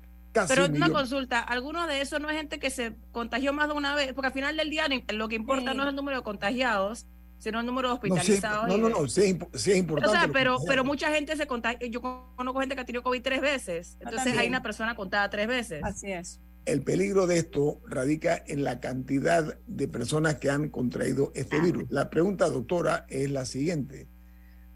[0.46, 3.96] Pero una consulta, ¿alguno de esos no es gente que se contagió más de una
[3.96, 4.12] vez?
[4.12, 7.06] Porque al final del día lo que importa no es el número de contagiados,
[7.38, 8.68] sino el número de hospitalizados.
[8.68, 10.16] No, no, no, sí, es, importante.
[10.16, 11.88] O sea, pero, pero mucha gente se contagia.
[11.88, 13.96] Yo conozco gente que ha tenido COVID tres veces.
[14.00, 15.82] Ah, Entonces hay una persona contada tres veces.
[15.84, 16.40] Así es.
[16.64, 21.84] El peligro de esto radica en la cantidad de personas que han contraído este virus.
[21.88, 24.08] La pregunta, doctora, es la siguiente.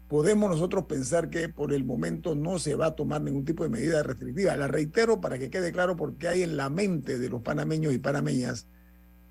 [0.07, 3.69] ¿Podemos nosotros pensar que por el momento no se va a tomar ningún tipo de
[3.69, 4.55] medida restrictiva?
[4.55, 7.99] La reitero para que quede claro porque hay en la mente de los panameños y
[7.99, 8.67] panameñas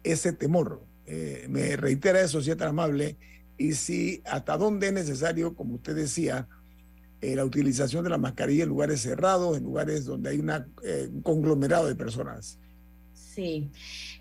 [0.04, 3.16] ese temor eh, me reitera eso, si es tan amable,
[3.58, 6.48] y si hasta dónde es necesario, como usted decía,
[7.20, 10.40] eh, la utilización de la mascarilla en lugares cerrados, en lugares donde hay
[10.84, 12.58] eh, un conglomerado de personas.
[13.14, 13.70] Sí.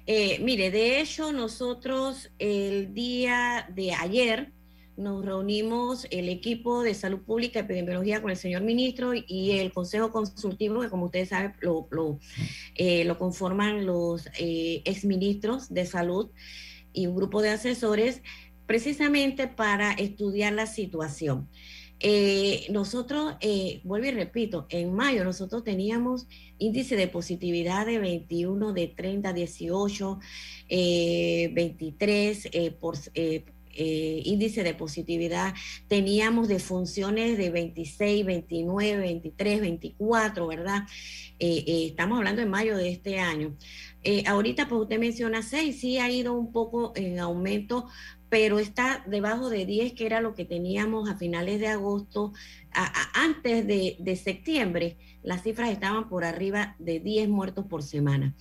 [0.08, 4.52] mire, de hecho, nosotros el día de ayer
[4.96, 9.74] nos reunimos el equipo de salud pública y epidemiología con el señor ministro y el
[9.74, 16.30] consejo consultivo, que como ustedes saben, lo, lo conforman los exministros de salud
[16.94, 18.22] y un grupo de asesores
[18.66, 21.50] precisamente para estudiar la situación.
[22.04, 26.28] Eh, nosotros, eh, vuelvo y repito, en mayo nosotros teníamos
[26.58, 30.20] índice de positividad de 21, de 30, 18,
[30.68, 33.44] 23 por eh,
[34.26, 35.54] índice de positividad.
[35.88, 40.84] Teníamos de funciones de 26, 29, 23, 24, ¿verdad?
[41.40, 43.56] estamos hablando en mayo de este año.
[44.04, 47.88] Eh, ahorita, pues usted menciona 6, sí ha ido un poco en aumento,
[48.30, 52.34] pero está debajo de 10, que era lo que teníamos a finales de agosto.
[53.14, 58.34] antes de, septiembre, las cifras estaban por arriba de 10 muertos por semana.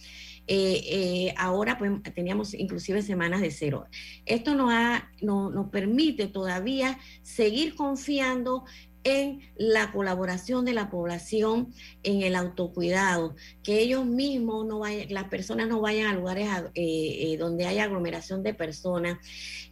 [0.46, 3.86] Eh, eh, ahora pues teníamos inclusive semanas de cero.
[4.26, 8.64] Esto nos, ha, nos permite todavía seguir confiando
[9.04, 11.72] en la colaboración de la población
[12.02, 17.32] en el autocuidado, que ellos mismos no vayan, las personas no vayan a lugares eh,
[17.32, 19.18] eh, donde hay aglomeración de personas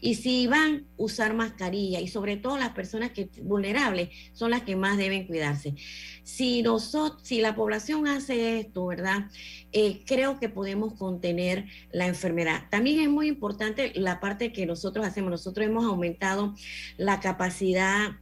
[0.00, 4.76] y si van usar mascarilla y sobre todo las personas que vulnerables son las que
[4.76, 5.74] más deben cuidarse.
[6.22, 9.30] Si nosotros, si la población hace esto, ¿verdad?
[9.72, 12.64] Eh, creo que podemos contener la enfermedad.
[12.70, 15.30] También es muy importante la parte que nosotros hacemos.
[15.30, 16.54] Nosotros hemos aumentado
[16.96, 18.12] la capacidad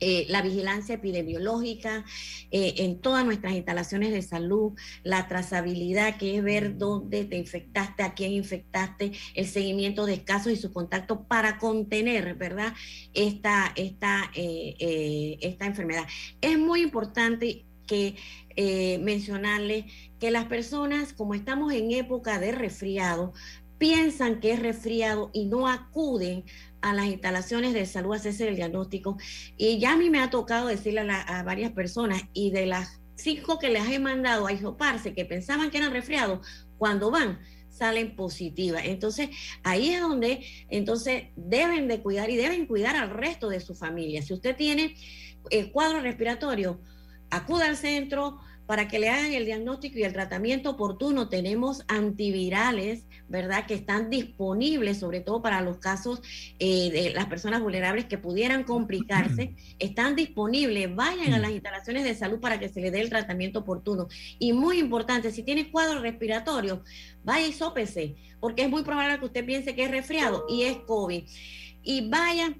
[0.00, 2.04] eh, la vigilancia epidemiológica
[2.52, 8.04] eh, en todas nuestras instalaciones de salud, la trazabilidad, que es ver dónde te infectaste,
[8.04, 12.74] a quién infectaste, el seguimiento de casos y sus contactos para contener, ¿verdad?,
[13.12, 16.06] esta, esta, eh, esta enfermedad.
[16.40, 18.14] Es muy importante que
[19.00, 19.86] mencionarle
[20.18, 23.32] que las personas, como estamos en época de resfriado,
[23.78, 26.44] piensan que es resfriado y no acuden
[26.80, 29.16] a las instalaciones de salud a hacerse el diagnóstico.
[29.56, 33.58] Y ya a mí me ha tocado decirle a, varias personas, y de las cinco
[33.58, 38.82] que les he mandado a isoparse, que pensaban que eran resfriados, cuando van, salen positivas.
[38.84, 39.30] Entonces,
[39.62, 44.22] ahí es donde entonces deben de cuidar y deben cuidar al resto de su familia.
[44.22, 44.94] Si usted tiene
[45.50, 46.80] el cuadro respiratorio,
[47.30, 51.30] acuda al centro, para que le hagan el diagnóstico y el tratamiento oportuno.
[51.30, 56.22] Tenemos antivirales, ¿verdad?, que están disponibles, sobre todo para los casos
[56.58, 59.54] eh, de las personas vulnerables que pudieran complicarse.
[59.78, 60.94] Están disponibles.
[60.94, 64.08] Vayan a las instalaciones de salud para que se le dé el tratamiento oportuno.
[64.38, 66.82] Y muy importante, si tiene cuadro respiratorio,
[67.24, 70.78] vaya y sópese, porque es muy probable que usted piense que es resfriado y es
[70.78, 71.24] COVID.
[71.82, 72.54] Y vaya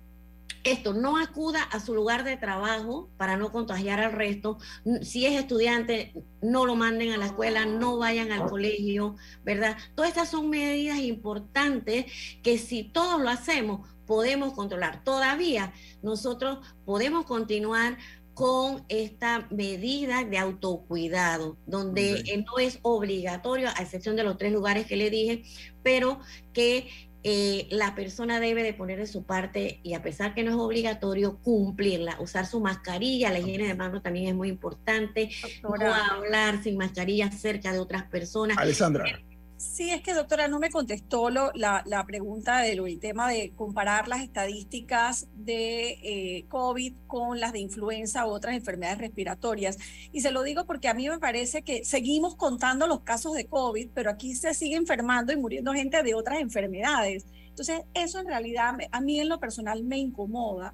[0.64, 4.58] esto, no acuda a su lugar de trabajo para no contagiar al resto.
[5.02, 9.76] Si es estudiante, no lo manden a la escuela, no vayan al colegio, ¿verdad?
[9.94, 12.06] Todas estas son medidas importantes
[12.42, 15.04] que si todos lo hacemos, podemos controlar.
[15.04, 17.98] Todavía nosotros podemos continuar
[18.38, 24.86] con esta medida de autocuidado, donde no es obligatorio, a excepción de los tres lugares
[24.86, 25.42] que le dije,
[25.82, 26.20] pero
[26.52, 26.88] que
[27.24, 30.56] eh, la persona debe de poner de su parte y a pesar que no es
[30.56, 35.30] obligatorio cumplirla, usar su mascarilla, la higiene de manos también es muy importante,
[35.62, 38.56] no hablar sin mascarilla cerca de otras personas.
[38.56, 39.20] Alessandra.
[39.58, 44.22] Sí, es que doctora no me contestó lo, la, pregunta del tema de comparar las
[44.22, 49.76] estadísticas de eh, COVID con las de influenza u otras enfermedades respiratorias.
[50.12, 53.46] Y se lo digo porque a mí me parece que seguimos contando los casos de
[53.46, 57.26] COVID, pero aquí se sigue enfermando y muriendo gente de otras enfermedades.
[57.48, 60.72] Entonces, eso en realidad a mí en lo personal me incomoda,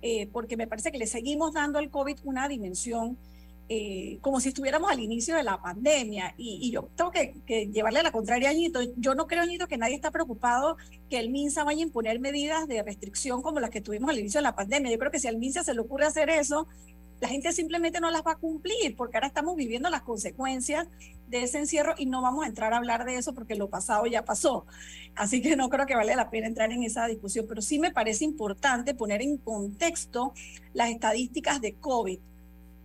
[0.00, 3.18] eh, porque me parece que le seguimos dando al COVID una dimensión
[3.68, 6.34] eh, como si estuviéramos al inicio de la pandemia.
[6.36, 7.34] Y, yo tengo que,
[7.72, 8.52] llevarle la contraria a.
[8.96, 10.76] Yo no creo, Añito, que nadie está preocupado
[11.08, 14.38] que el MINSA vaya a imponer medidas de restricción como las que tuvimos al inicio
[14.38, 14.92] de la pandemia.
[14.92, 16.66] Yo creo que si al MINSA se le ocurre hacer eso,
[17.20, 20.86] la gente simplemente no las va a cumplir, porque ahora estamos viviendo las consecuencias
[21.28, 24.04] de ese encierro y no vamos a entrar a hablar de eso porque lo pasado
[24.06, 24.66] ya pasó.
[25.14, 27.92] Así que no creo que vale la pena entrar en esa discusión, pero sí me
[27.92, 30.34] parece importante poner en contexto
[30.74, 32.18] las estadísticas de COVID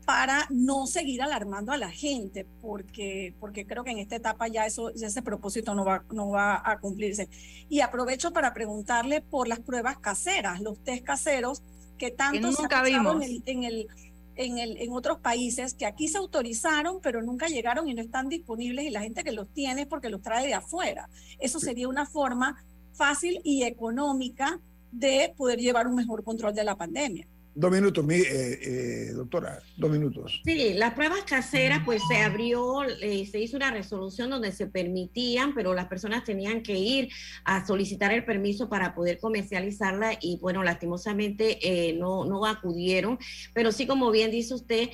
[0.10, 4.66] para no seguir alarmando a la gente, porque, porque creo que en esta etapa ya,
[4.66, 7.30] eso, ese propósito no va, no va a cumplirse.
[7.70, 11.62] Y aprovecho para preguntarle por las pruebas caseras, los test caseros
[11.99, 13.24] que tanto se vimos.
[13.24, 13.88] En, el,
[14.36, 18.30] en, el, en, otros países, que aquí se autorizaron, pero nunca llegaron y no están
[18.30, 21.07] disponibles, y la gente que los tiene es porque los trae de afuera.
[21.38, 24.60] Eso sería una forma fácil y económica
[24.91, 27.28] de poder llevar un mejor control de la pandemia.
[27.60, 28.24] Dos minutos, mi, eh,
[28.62, 30.41] eh, doctora, dos minutos.
[30.45, 35.53] Sí, las pruebas caseras, pues se abrió, eh, se hizo una resolución donde se permitían,
[35.53, 37.10] pero las personas tenían que ir
[37.43, 41.60] a solicitar el permiso para poder comercializarla y bueno, lastimosamente
[41.99, 43.20] no, no acudieron,
[43.53, 44.88] pero sí, como bien dice usted,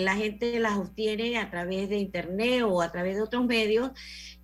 [0.00, 3.90] la gente las obtiene a través de internet o a través de otros medios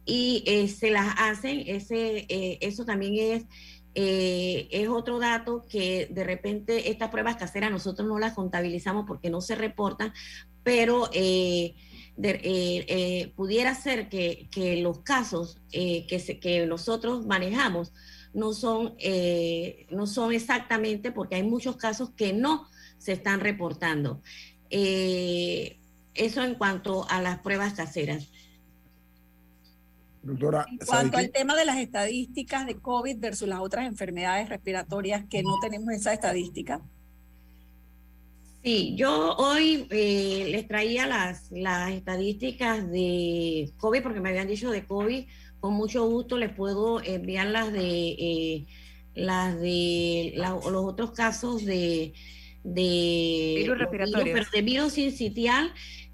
[0.05, 2.27] y se las hacen, ese,
[2.61, 3.45] eso también es
[3.99, 9.31] eh, es otro dato que de repente estas pruebas caseras nosotros no las contabilizamos porque
[9.31, 10.13] no se reportan,
[10.63, 11.75] pero eh,
[12.23, 14.51] eh, pudiera ser que,
[14.83, 17.95] los casos que, que nosotros manejamos
[18.35, 18.97] no son,
[19.89, 22.69] no son exactamente porque hay muchos casos que no
[22.99, 24.21] se están reportando.
[24.69, 28.29] eso en cuanto a las pruebas caseras
[30.33, 35.43] en cuanto al tema de las estadísticas de COVID versus las otras enfermedades respiratorias que
[35.43, 36.81] no tenemos esa estadística.
[38.63, 44.71] Sí, yo hoy eh, les traía las, las estadísticas de COVID porque me habían dicho
[44.71, 45.25] de COVID.
[45.61, 48.67] Con mucho gusto les puedo enviar las de eh,
[49.15, 52.13] las de los otros casos de
[52.65, 54.35] de virus respiratorio.
[54.35, 54.97] Pero de virus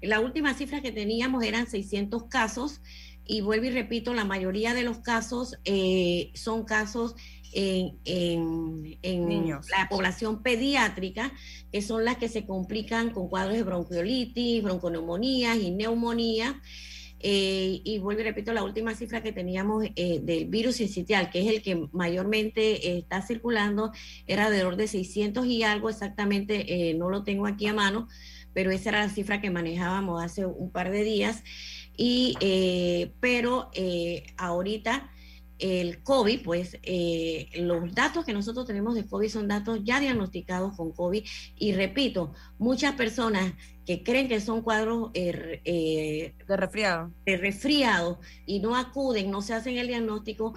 [0.01, 2.81] la última cifra que teníamos eran 600 casos
[3.25, 7.15] y vuelvo y repito, la mayoría de los casos eh, son casos
[7.55, 11.31] en, en, la población pediátrica,
[11.71, 16.61] que son las que se complican con cuadros de bronquiolitis, bronconeumonías y neumonía.
[17.25, 21.41] Eh, y vuelvo y repito, la última cifra que teníamos eh, del virus incitial, que
[21.41, 23.93] es el que mayormente está circulando,
[24.27, 28.09] era alrededor de 600 y algo exactamente, no lo tengo aquí a mano,
[28.53, 31.43] pero esa era la cifra que manejábamos hace un par de días.
[31.95, 33.69] Y, pero
[34.37, 35.09] ahorita
[35.63, 40.75] el COVID, pues eh, los datos que nosotros tenemos de COVID son datos ya diagnosticados
[40.75, 41.23] con COVID
[41.57, 43.53] y repito, muchas personas
[43.85, 47.11] que creen que son cuadros eh, eh, de resfriado.
[47.25, 50.53] de resfriado y no acuden, no se hacen el diagnóstico,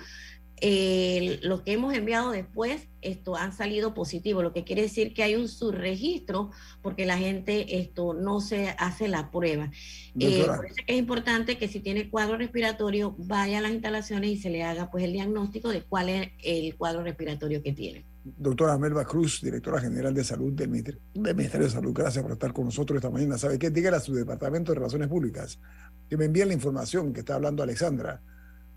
[0.60, 5.22] eh, los que hemos enviado después esto han salido positivos, lo que quiere decir que
[5.22, 6.50] hay un subregistro
[6.82, 9.70] porque la gente esto no se hace la prueba.
[10.18, 10.46] Eh,
[10.86, 14.90] es importante que si tiene cuadro respiratorio vaya a las instalaciones y se le haga
[14.90, 18.04] pues el diagnóstico de cuál es el cuadro respiratorio que tiene.
[18.24, 22.64] Doctora Melba Cruz, directora general de salud del Ministerio, de Salud, gracias por estar con
[22.64, 23.38] nosotros esta mañana.
[23.38, 23.70] ¿Sabe qué?
[23.70, 25.60] Dígale a su departamento de Relaciones Públicas
[26.08, 28.20] que me envíen la información que está hablando Alexandra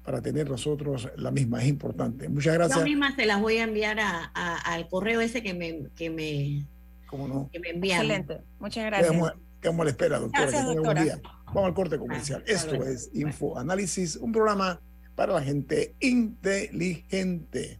[0.04, 1.62] para tener nosotros la misma.
[1.62, 2.30] Es importante.
[2.30, 2.80] Muchas gracias.
[2.80, 4.26] Yo misma se las voy a enviar a,
[4.66, 6.66] al correo ese que me, que me,
[7.08, 7.50] ¿Cómo no?
[7.52, 8.12] que me enviaron.
[8.12, 8.44] Excelente.
[8.60, 9.12] Muchas gracias.
[9.62, 10.46] Quedamos, a la espera, doctora.
[10.46, 11.20] Gracias, doctora.
[11.48, 12.44] Vamos al corte comercial.
[12.48, 14.80] Esto es Info Análisis, un programa
[15.16, 17.80] para la gente inteligente.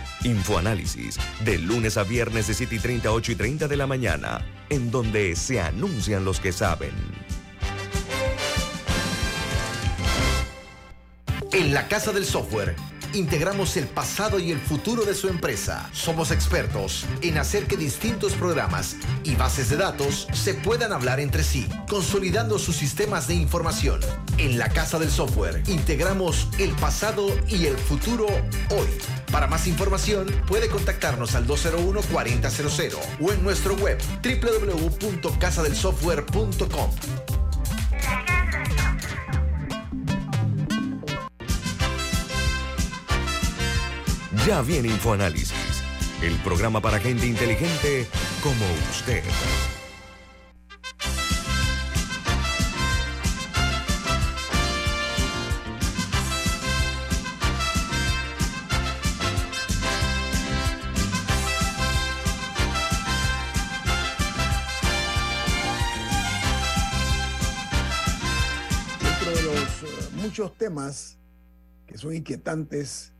[0.23, 4.45] Infoanálisis, de lunes a viernes de 7 y 30, 8 y 30 de la mañana,
[4.69, 6.91] en donde se anuncian los que saben.
[11.53, 12.75] En la Casa del Software
[13.13, 15.89] integramos el pasado y el futuro de su empresa.
[15.91, 21.43] Somos expertos en hacer que distintos programas y bases de datos se puedan hablar entre
[21.43, 23.99] sí, consolidando sus sistemas de información.
[24.37, 28.27] En la Casa del Software integramos el pasado y el futuro
[28.69, 29.20] hoy.
[29.31, 36.91] Para más información puede contactarnos al 201-4000 o en nuestro web www.casadelsoftware.com.
[44.47, 45.53] Ya viene InfoAnálisis,
[46.23, 48.07] el programa para gente inteligente
[48.41, 49.21] como usted.
[70.61, 71.17] Temas
[71.87, 73.13] que son inquietantes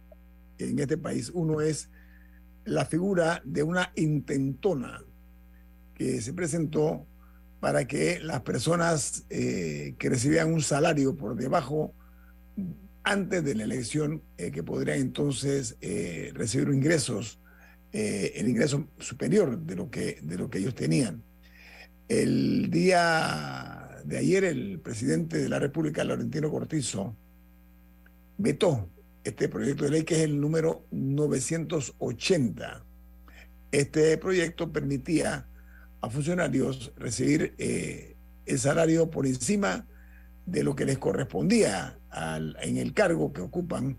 [0.60, 1.32] en este país.
[1.34, 1.90] Uno es
[2.66, 5.04] la figura de una intentona
[5.96, 7.08] que se presentó
[7.60, 11.96] para que las personas eh, que recibían un salario por debajo
[13.04, 17.40] antes de la elección, eh, que podrían entonces eh, recibir ingresos,
[17.92, 21.24] el ingreso superior de lo, que, de lo que ellos tenían.
[22.08, 27.18] El día de ayer, el presidente de la República, Laurentino Cortizo,
[28.42, 28.90] vetó
[29.24, 32.84] este proyecto de ley que es el número 980.
[33.72, 35.48] Este proyecto permitía
[36.02, 38.16] a funcionarios recibir eh,
[38.46, 39.86] el salario por encima
[40.46, 41.98] de lo que les correspondía
[42.62, 43.98] en el cargo que ocupan.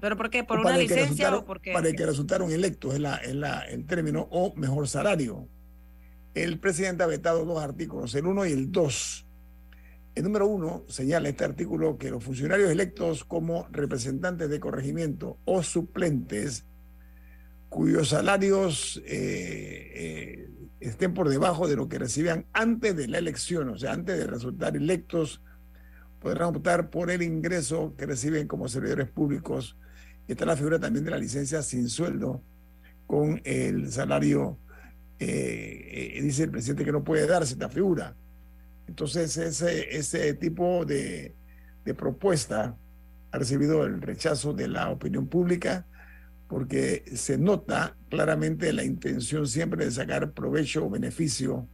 [0.00, 0.44] ¿Pero por qué?
[0.44, 1.72] ¿Por una licencia o por qué?
[1.72, 5.48] Para que resultaron electos, es, la, la, el término, o mejor salario.
[6.34, 9.26] El presidente ha vetado dos artículos, el 1 y el 2
[10.14, 15.62] el número uno señala este artículo que los funcionarios electos como representantes de corregimiento o
[15.62, 16.66] suplentes
[17.68, 20.50] cuyos salarios eh, eh,
[20.80, 24.26] estén por debajo de lo que recibían antes de la elección, o sea, antes de
[24.26, 25.40] resultar electos,
[26.20, 29.78] podrán optar por el ingreso que reciben como servidores públicos.
[30.28, 32.42] Está la figura también de la licencia sin sueldo
[33.06, 34.58] con el salario
[35.18, 38.14] eh, dice el presidente que no puede darse esta figura.
[38.86, 41.34] Entonces, ese, ese tipo de,
[41.84, 42.76] de propuesta
[43.30, 45.86] ha recibido el rechazo de la opinión pública
[46.48, 51.66] porque se nota claramente la intención siempre de sacar provecho o beneficio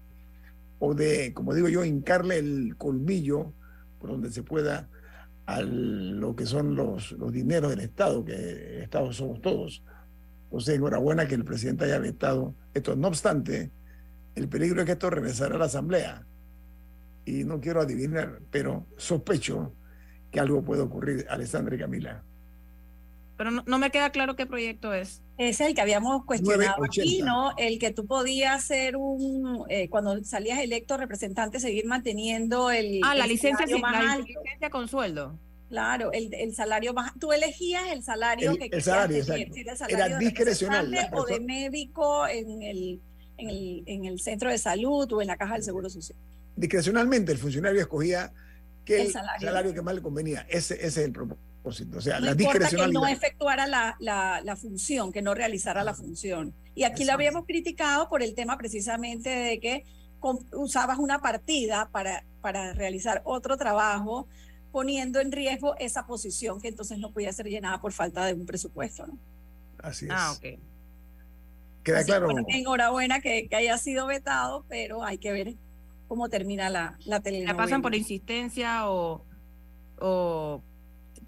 [0.78, 3.52] o de, como digo yo, hincarle el colmillo
[3.98, 4.88] por donde se pueda
[5.46, 9.82] a lo que son los, los dineros del Estado, que el Estado somos todos.
[10.44, 12.94] Entonces, enhorabuena que el presidente haya vetado esto.
[12.94, 13.70] No obstante,
[14.34, 16.24] el peligro es que esto regresará a la Asamblea.
[17.28, 19.74] Y no quiero adivinar, pero sospecho
[20.30, 22.24] que algo puede ocurrir, Alessandra y Camila.
[23.36, 25.22] Pero no, me queda claro qué proyecto es.
[25.36, 27.52] Es el que habíamos cuestionado aquí, ¿no?
[27.58, 33.00] El que tú podías ser un, eh, cuando salías electo representante, seguir manteniendo el.
[33.04, 35.38] Ah, la, licencia, la licencia con sueldo.
[35.68, 37.12] Claro, el, el, salario más.
[37.20, 39.22] Tú elegías el salario que el salario,
[39.88, 40.92] Era discrecional.
[41.12, 43.00] O de médico en el,
[43.36, 46.18] en, el, en el centro de salud o en la caja del seguro social.
[46.58, 48.32] Discrecionalmente, el funcionario escogía
[48.84, 49.72] que el, salario.
[49.72, 50.44] que más le convenía.
[50.48, 51.98] Ese, ese es el propósito.
[51.98, 52.86] O sea, la discrecionalidad.
[52.86, 56.52] que no efectuara la, la, la, función, que no realizara la función.
[56.74, 59.84] Y aquí lo habíamos criticado por el tema precisamente de que
[60.52, 64.26] usabas una partida para, para realizar otro trabajo,
[64.72, 68.46] poniendo en riesgo esa posición que entonces no podía ser llenada por falta de un
[68.46, 69.06] presupuesto.
[69.06, 69.16] ¿no?
[69.78, 70.12] Así es.
[70.12, 70.58] Ah, ok.
[71.84, 72.30] Queda claro.
[72.48, 75.54] enhorabuena que, que haya sido vetado, pero hay que ver
[76.08, 77.52] cómo termina la, la telenovela.
[77.52, 79.24] ¿La pasan por insistencia o,
[80.00, 80.62] o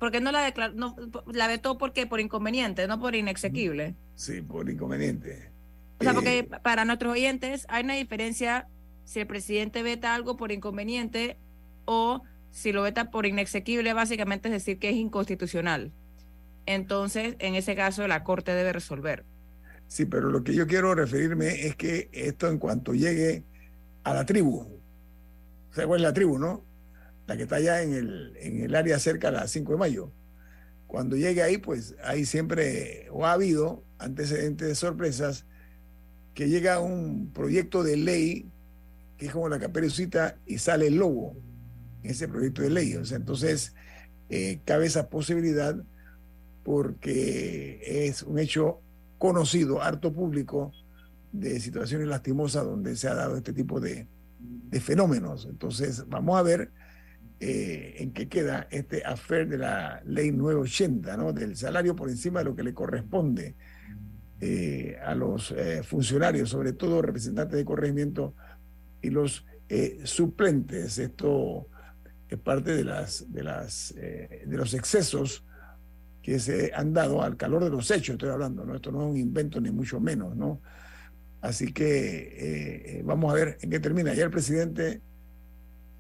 [0.01, 0.73] ¿Por qué no la declaró?
[0.75, 0.97] No,
[1.31, 3.95] la vetó porque por inconveniente, no por inexequible.
[4.15, 5.53] Sí, por inconveniente.
[5.99, 8.67] O sea, porque eh, para nuestros oyentes hay una diferencia
[9.05, 11.37] si el presidente veta algo por inconveniente
[11.85, 15.93] o si lo veta por inexequible, básicamente es decir que es inconstitucional.
[16.65, 19.27] Entonces, en ese caso, la Corte debe resolver.
[19.87, 23.45] Sí, pero lo que yo quiero referirme es que esto en cuanto llegue
[24.05, 24.81] a la tribu.
[25.73, 26.65] ¿Se es la tribu, no?
[27.27, 30.11] La que está allá en el, en el área cerca a las 5 de mayo.
[30.87, 35.47] Cuando llegue ahí, pues ahí siempre, o ha habido antecedentes de sorpresas,
[36.35, 38.51] que llega un proyecto de ley
[39.21, 41.37] que es como la caperucita y sale el lobo
[42.03, 42.97] en ese proyecto de ley.
[42.97, 43.75] O sea, entonces
[44.31, 45.77] eh, cabe esa posibilidad
[46.65, 48.81] porque es un hecho
[49.19, 50.73] conocido, harto público,
[51.33, 54.09] de situaciones lastimosas donde se ha dado este tipo de,
[54.81, 55.47] fenómenos.
[55.51, 56.71] Entonces, vamos a ver
[57.41, 61.33] eh, en qué queda este afer de la ley 980, ¿no?
[61.33, 63.57] del salario por encima de lo que le corresponde
[64.41, 68.35] eh, a los eh, funcionarios, sobre todo representantes de corregimiento
[69.03, 69.45] y los
[70.05, 70.99] suplentes.
[70.99, 71.69] Esto
[72.29, 75.45] es parte de, las, de, las, de los excesos
[76.23, 78.75] que se han dado al calor de los hechos, estoy hablando, ¿no?
[78.75, 80.61] Esto no es un invento ni mucho menos, ¿no?
[81.41, 84.13] Así que eh, eh, vamos a ver en qué termina.
[84.15, 85.01] Ya el presidente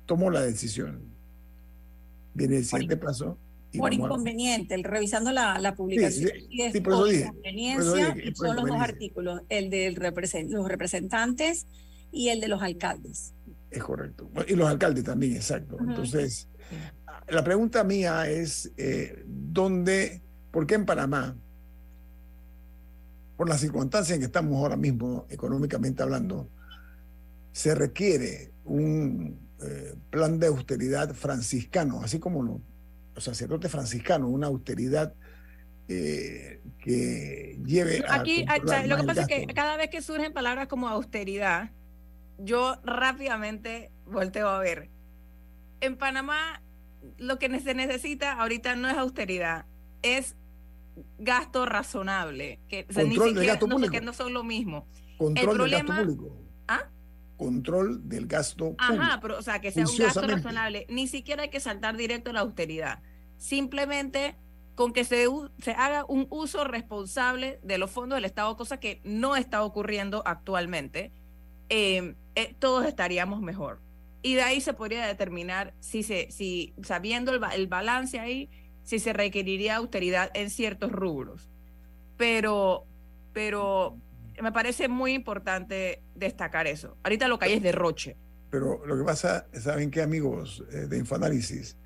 [0.06, 1.00] tomó la decisión.
[2.34, 3.38] Viene el siguiente paso.
[3.76, 6.30] por inconveniente, el, revisando la, la publicación.
[6.72, 9.90] Sí, por inconveniencia, son los dos artículos, el de
[10.48, 11.66] los representantes
[12.12, 13.34] y el de los alcaldes.
[13.70, 14.28] Es correcto.
[14.48, 15.76] Y los alcaldes también, exacto.
[15.80, 16.48] Entonces,
[17.28, 20.20] la pregunta mía es, eh, ¿dónde,
[20.50, 21.36] por qué en Panamá?
[23.40, 26.46] Por las circunstancias en que estamos ahora mismo, económicamente hablando,
[27.52, 35.14] se requiere un eh, plan de austeridad franciscano, así como los, sacerdotes franciscanos, una austeridad
[35.88, 38.16] eh, que lleve a...
[38.16, 38.44] Aquí,
[38.84, 41.70] lo que pasa es que cada vez que surgen palabras como austeridad,
[42.36, 44.90] yo rápidamente volteo a ver.
[45.80, 46.60] En Panamá
[47.16, 49.64] lo que se necesita ahorita no es austeridad,
[50.02, 50.36] es
[51.18, 54.86] gasto razonable, que, Control del gasto no, que no son lo mismo.
[55.18, 56.36] Control del gasto público.
[56.68, 56.84] ¿Ah?
[57.36, 59.02] Control del gasto público.
[59.02, 60.86] Ajá, pero o sea, que sea un gasto razonable.
[60.88, 63.02] Ni siquiera hay que saltar directo a la austeridad.
[63.36, 64.36] Simplemente
[64.80, 65.26] con que se,
[65.58, 70.22] se haga un uso responsable de los fondos del Estado, cosa que no está ocurriendo
[70.24, 71.12] actualmente,
[71.68, 73.80] em, eh, todos estaríamos mejor.
[74.22, 78.48] Y de ahí se podría determinar si, se, si sabiendo el, el balance ahí,
[78.90, 81.48] si se requeriría austeridad en ciertos rubros.
[82.16, 82.86] Pero,
[83.32, 83.96] pero
[84.42, 86.96] me parece muy importante destacar eso.
[87.04, 88.16] Ahorita lo que hay es derroche.
[88.50, 91.76] Pero lo que pasa, ¿saben qué, amigos eh, de Infoanálisis?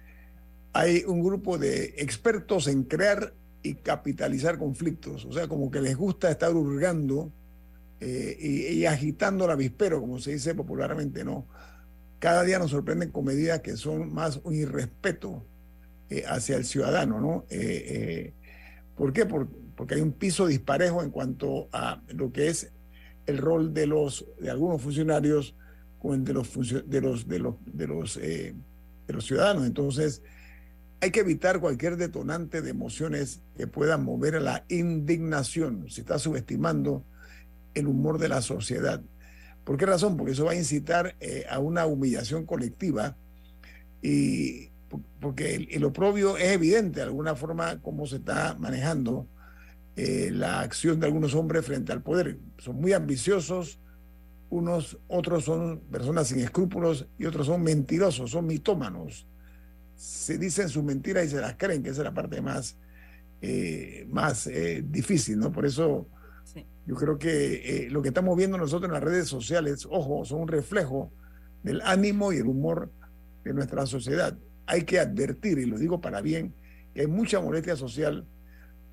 [0.72, 5.26] Hay un grupo de expertos en crear y capitalizar conflictos.
[5.26, 7.30] O sea, como que les gusta estar hurgando
[8.00, 11.46] eh, y, agitando la vispero, como se dice popularmente, ¿no?
[12.18, 15.44] Cada día nos sorprenden con medidas que son más un irrespeto
[16.10, 17.46] eh, hacia el ciudadano, ¿no?
[17.48, 18.32] Eh, eh,
[18.94, 19.24] ¿Por qué?
[19.24, 22.70] porque hay un piso disparejo en cuanto a lo que es
[23.26, 25.56] el rol de los de algunos funcionarios
[25.98, 26.52] con el de los
[26.88, 28.54] de los de los de los de
[29.08, 29.66] los ciudadanos.
[29.66, 30.22] Entonces,
[31.00, 35.90] hay que evitar cualquier detonante de emociones que puedan mover a la indignación.
[35.90, 37.02] Se está subestimando
[37.72, 39.02] el humor de la sociedad.
[39.64, 40.18] ¿Por qué razón?
[40.18, 41.16] Porque eso va a incitar
[41.48, 43.16] a una humillación colectiva
[44.02, 44.73] y
[45.20, 49.26] porque el, oprobio es evidente de alguna forma cómo se está manejando
[49.96, 52.38] eh, la acción de algunos hombres frente al poder.
[52.58, 53.78] Son muy ambiciosos,
[54.50, 59.26] unos, otros son personas sin escrúpulos y otros son mentirosos, son mitómanos.
[59.96, 62.76] Se dicen sus mentiras y se las creen, que esa es la parte más,
[63.40, 65.52] eh, más eh, difícil, ¿no?
[65.52, 66.08] Por eso
[66.86, 70.48] yo creo que lo que estamos viendo nosotros en las redes sociales, ojo, son un
[70.48, 71.10] reflejo
[71.62, 72.90] del ánimo y el humor
[73.42, 74.36] de nuestra sociedad
[74.66, 76.54] hay que advertir, y lo digo para bien,
[76.94, 78.26] que hay mucha molestia social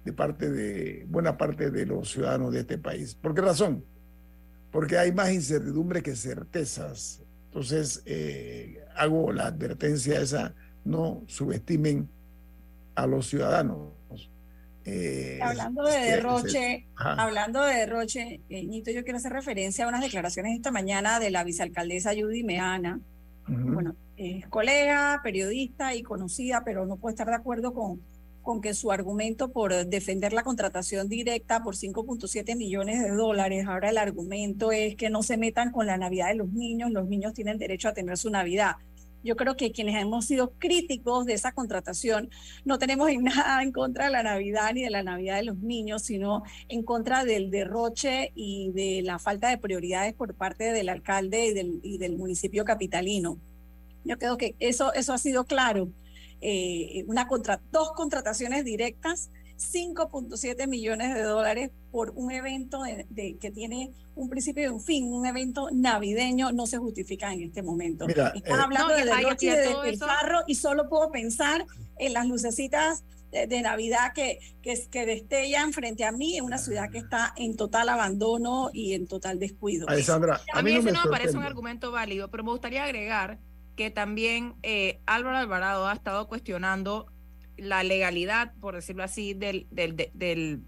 [0.03, 3.15] de parte de buena parte de los ciudadanos de este país.
[3.15, 3.85] ¿Por qué razón?
[4.71, 7.21] Porque hay más incertidumbre que certezas.
[7.45, 12.09] Entonces, eh, hago la advertencia esa, no subestimen
[12.95, 13.91] a los ciudadanos.
[14.83, 20.01] Eh, hablando de derroche, hablando de derroche, eh, Nito, yo quiero hacer referencia a unas
[20.01, 22.99] declaraciones esta mañana de la vicealcaldesa Judy Meana,
[23.47, 28.01] bueno, es colega, periodista y conocida, pero no puede estar de acuerdo con,
[28.41, 33.89] con que su argumento por defender la contratación directa por 5.7 millones de dólares, ahora
[33.89, 37.33] el argumento es que no se metan con la Navidad de los niños, los niños
[37.33, 38.75] tienen derecho a tener su Navidad.
[39.23, 42.29] Yo creo que quienes hemos sido críticos de esa contratación
[42.65, 46.03] no tenemos nada en contra de la Navidad ni de la Navidad de los niños,
[46.03, 51.47] sino en contra del derroche y de la falta de prioridades por parte del alcalde
[51.47, 53.37] y del, y municipio capitalino.
[54.03, 55.89] Yo creo que eso, eso ha sido claro.
[56.43, 59.29] Eh, una contra, dos contrataciones directas
[59.61, 65.13] 5.7 millones de dólares por un evento de, que tiene un principio y un fin,
[65.13, 68.07] un evento navideño, no se justifica en este momento.
[68.07, 69.75] Están eh, hablando de derroche de
[70.47, 71.65] y solo puedo pensar
[71.97, 76.89] en las lucecitas de, Navidad que, que, que, destellan frente a mí en una ciudad
[76.89, 79.87] que está en total abandono y en total descuido.
[79.89, 83.39] A mí, ese no me parece un argumento válido, pero me gustaría agregar
[83.77, 87.07] que también eh, Álvaro Alvarado ha estado cuestionando
[87.61, 90.63] la legalidad, por decirlo así, del, del, del,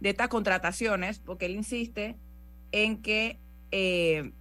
[0.00, 2.16] de estas contrataciones, porque él insiste
[2.72, 3.38] en que
[3.70, 4.32] eh,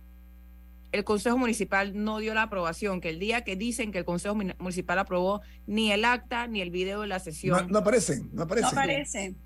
[0.94, 4.34] el Consejo Municipal no dio la aprobación, que el día que dicen que el Consejo
[4.36, 7.68] Municipal aprobó ni el acta ni el video de la sesión.
[7.70, 9.38] No, aparecen, no aparecen.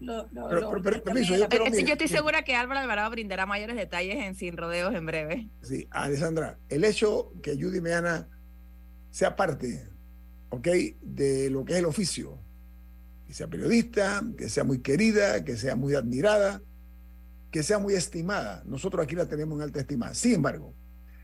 [0.00, 1.86] No aparecen.
[1.86, 5.48] yo, estoy segura que Álvaro Alvarado brindará mayores detalles en Sin Rodeos en breve.
[5.62, 8.28] Sí, Alessandra, el hecho que Judy Meana
[9.10, 9.89] sea parte
[10.50, 10.68] ¿ok?
[11.02, 12.38] De lo que es el oficio.
[13.26, 16.62] Que sea periodista, que sea muy querida, que sea muy admirada,
[17.50, 18.62] que sea muy estimada.
[18.66, 20.14] Nosotros aquí la tenemos en alta estima.
[20.14, 20.74] Sin embargo,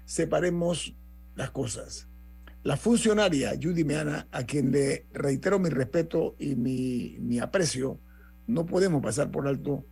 [0.05, 0.95] separemos
[1.35, 2.09] las cosas.
[2.63, 8.01] La funcionaria Judy Meana, a quien le reitero mi respeto y mi, mi aprecio,
[8.47, 9.85] no podemos pasar por alto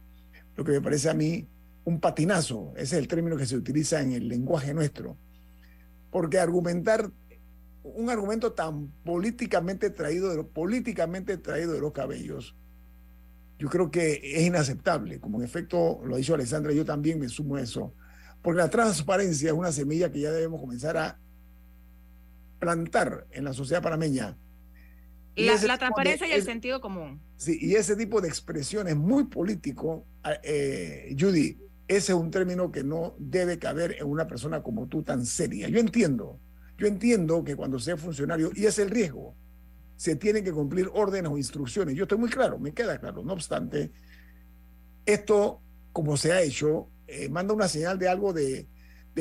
[0.57, 1.49] lo que me parece a mí
[1.85, 2.73] un patinazo.
[2.77, 5.17] Ese es el término que se utiliza en el lenguaje nuestro.
[6.11, 7.11] Porque argumentar
[7.85, 12.57] un argumento tan políticamente traído de, políticamente traído de los cabellos,
[13.59, 15.21] yo creo que es inaceptable.
[15.21, 17.95] Como en efecto lo ha dicho Alessandra, yo también me sumo a eso.
[18.43, 21.19] Porque la transparencia es una semilla que ya debemos comenzar a
[22.59, 24.37] plantar en la sociedad panameña.
[25.37, 27.21] La, la transparencia y el sentido común.
[27.37, 30.07] Sí, y ese tipo de expresiones muy político,
[30.43, 35.03] eh, Judy, ese es un término que no debe caber en una persona como tú
[35.03, 35.69] tan seria.
[35.69, 36.41] Yo entiendo
[36.77, 39.35] yo entiendo que cuando sea funcionario, y es el riesgo,
[39.97, 41.95] se tienen que cumplir órdenes o instrucciones.
[41.95, 43.23] Yo estoy muy claro, me queda claro.
[43.23, 43.93] No obstante,
[45.07, 45.61] esto,
[45.93, 48.67] como se ha hecho, eh, manda una señal de algo de,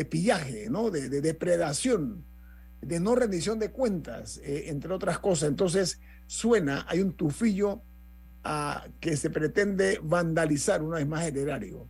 [0.10, 0.90] pillaje, ¿no?
[0.90, 2.26] De, depredación,
[2.82, 5.50] de no rendición de cuentas, eh, entre otras cosas.
[5.50, 7.84] Entonces, suena, hay un tufillo
[8.44, 11.88] a que se pretende vandalizar una vez más el erario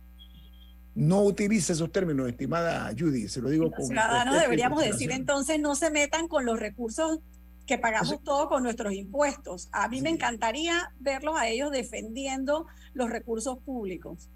[0.94, 5.74] no utilice esos términos, estimada Judy, se lo digo Los ciudadanos deberíamos decir entonces no
[5.74, 7.20] se metan con los recursos
[7.66, 9.68] que pagamos todos con nuestros impuestos.
[9.72, 14.28] A mí me encantaría verlos a ellos defendiendo los recursos públicos.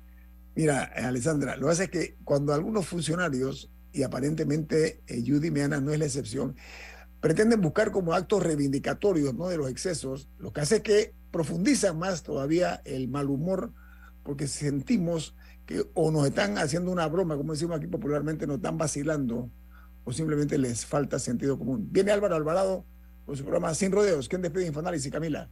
[0.55, 5.81] Mira, Alessandra, lo que pasa es que cuando algunos funcionarios, y aparentemente eh, Judy Meana
[5.81, 6.57] no es la excepción,
[7.21, 9.49] pretenden buscar como actos reivindicatorios ¿no?
[9.49, 13.73] de los excesos, lo que hace que profundizan más todavía el mal humor,
[14.23, 15.37] porque sentimos
[15.69, 19.51] que o nos están haciendo una broma, como decimos aquí popularmente, nos están vacilando,
[20.03, 21.89] o simplemente les falta sentido común.
[21.91, 22.87] Viene Álvaro Alvarado
[23.27, 24.31] con su programa Sin Rodeos.
[24.31, 25.51] ¿Quién despide Infoanálisis, Camila?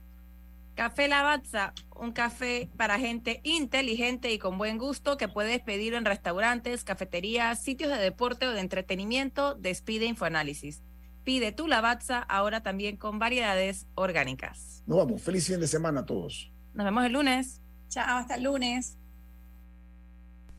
[0.74, 6.06] Café Lavazza, un café para gente inteligente y con buen gusto que puedes pedir en
[6.06, 9.54] restaurantes, cafeterías, sitios de deporte o de entretenimiento.
[9.54, 10.82] Despide Infoanálisis.
[11.24, 14.82] Pide tu Lavazza ahora también con variedades orgánicas.
[14.86, 15.20] Nos vamos.
[15.20, 16.50] Feliz fin de semana a todos.
[16.72, 17.60] Nos vemos el lunes.
[17.88, 18.96] Chao, hasta el lunes.